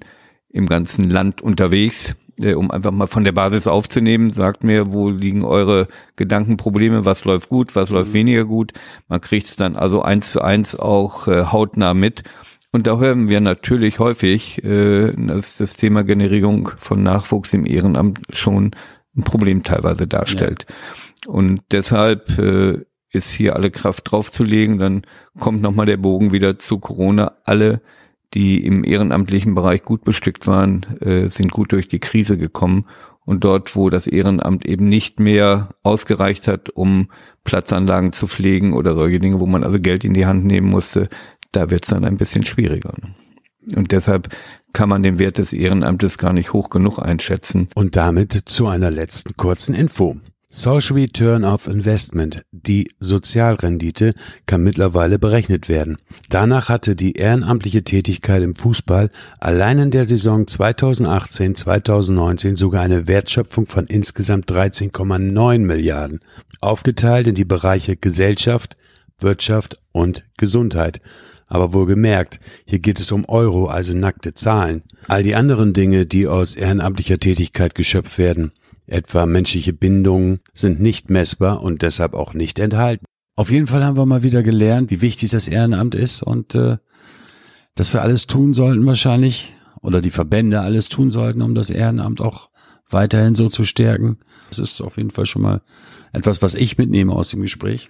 [0.50, 5.10] im ganzen Land unterwegs äh, um einfach mal von der Basis aufzunehmen, sagt mir, wo
[5.10, 8.16] liegen eure Gedankenprobleme, was läuft gut, was läuft mhm.
[8.16, 8.74] weniger gut.
[9.08, 12.24] Man kriegt es dann also eins zu eins auch äh, hautnah mit.
[12.72, 18.20] Und da hören wir natürlich häufig, äh, dass das Thema Generierung von Nachwuchs im Ehrenamt
[18.34, 18.72] schon
[19.16, 20.66] ein Problem teilweise darstellt.
[21.26, 21.32] Ja.
[21.32, 24.78] Und deshalb äh, ist hier alle Kraft draufzulegen.
[24.78, 25.04] Dann
[25.40, 27.34] kommt nochmal der Bogen wieder zu Corona.
[27.44, 27.82] Alle
[28.34, 32.86] die im ehrenamtlichen Bereich gut bestückt waren, äh, sind gut durch die Krise gekommen.
[33.26, 37.10] Und dort, wo das Ehrenamt eben nicht mehr ausgereicht hat, um
[37.44, 41.10] Platzanlagen zu pflegen oder solche Dinge, wo man also Geld in die Hand nehmen musste,
[41.52, 42.94] da wird es dann ein bisschen schwieriger.
[43.76, 44.30] Und deshalb
[44.72, 47.68] kann man den Wert des Ehrenamtes gar nicht hoch genug einschätzen.
[47.76, 50.18] Und damit zu einer letzten kurzen Info.
[50.50, 54.14] Social Return of Investment, die Sozialrendite,
[54.46, 55.98] kann mittlerweile berechnet werden.
[56.30, 59.10] Danach hatte die ehrenamtliche Tätigkeit im Fußball
[59.42, 66.22] allein in der Saison 2018-2019 sogar eine Wertschöpfung von insgesamt 13,9 Milliarden,
[66.62, 68.78] aufgeteilt in die Bereiche Gesellschaft,
[69.20, 71.02] Wirtschaft und Gesundheit.
[71.50, 74.84] Aber wohlgemerkt, hier geht es um Euro, also nackte Zahlen.
[75.10, 78.54] All die anderen Dinge, die aus ehrenamtlicher Tätigkeit geschöpft werden,
[78.88, 83.06] etwa menschliche Bindungen, sind nicht messbar und deshalb auch nicht enthalten.
[83.36, 86.78] Auf jeden Fall haben wir mal wieder gelernt, wie wichtig das Ehrenamt ist und äh,
[87.76, 92.20] dass wir alles tun sollten wahrscheinlich oder die Verbände alles tun sollten, um das Ehrenamt
[92.22, 92.50] auch
[92.90, 94.18] weiterhin so zu stärken.
[94.50, 95.62] Das ist auf jeden Fall schon mal
[96.14, 97.90] etwas, was ich mitnehme aus dem Gespräch.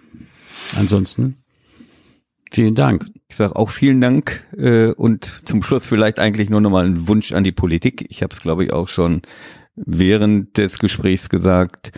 [0.76, 1.38] Ansonsten
[2.52, 3.06] vielen Dank.
[3.30, 7.32] Ich sage auch vielen Dank äh, und zum Schluss vielleicht eigentlich nur nochmal ein Wunsch
[7.32, 8.06] an die Politik.
[8.10, 9.22] Ich habe es, glaube ich, auch schon
[9.78, 11.92] während des Gesprächs gesagt,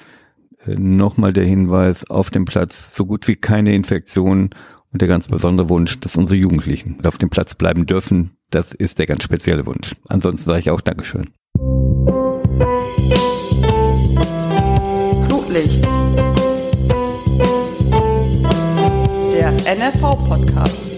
[0.66, 4.50] äh, nochmal der Hinweis auf dem Platz, so gut wie keine Infektion
[4.92, 8.32] und der ganz besondere Wunsch, dass unsere Jugendlichen auf dem Platz bleiben dürfen.
[8.50, 9.96] Das ist der ganz spezielle Wunsch.
[10.08, 11.30] Ansonsten sage ich auch Dankeschön.
[15.28, 15.86] Flutlicht.
[19.34, 20.89] Der NFV-Podcast.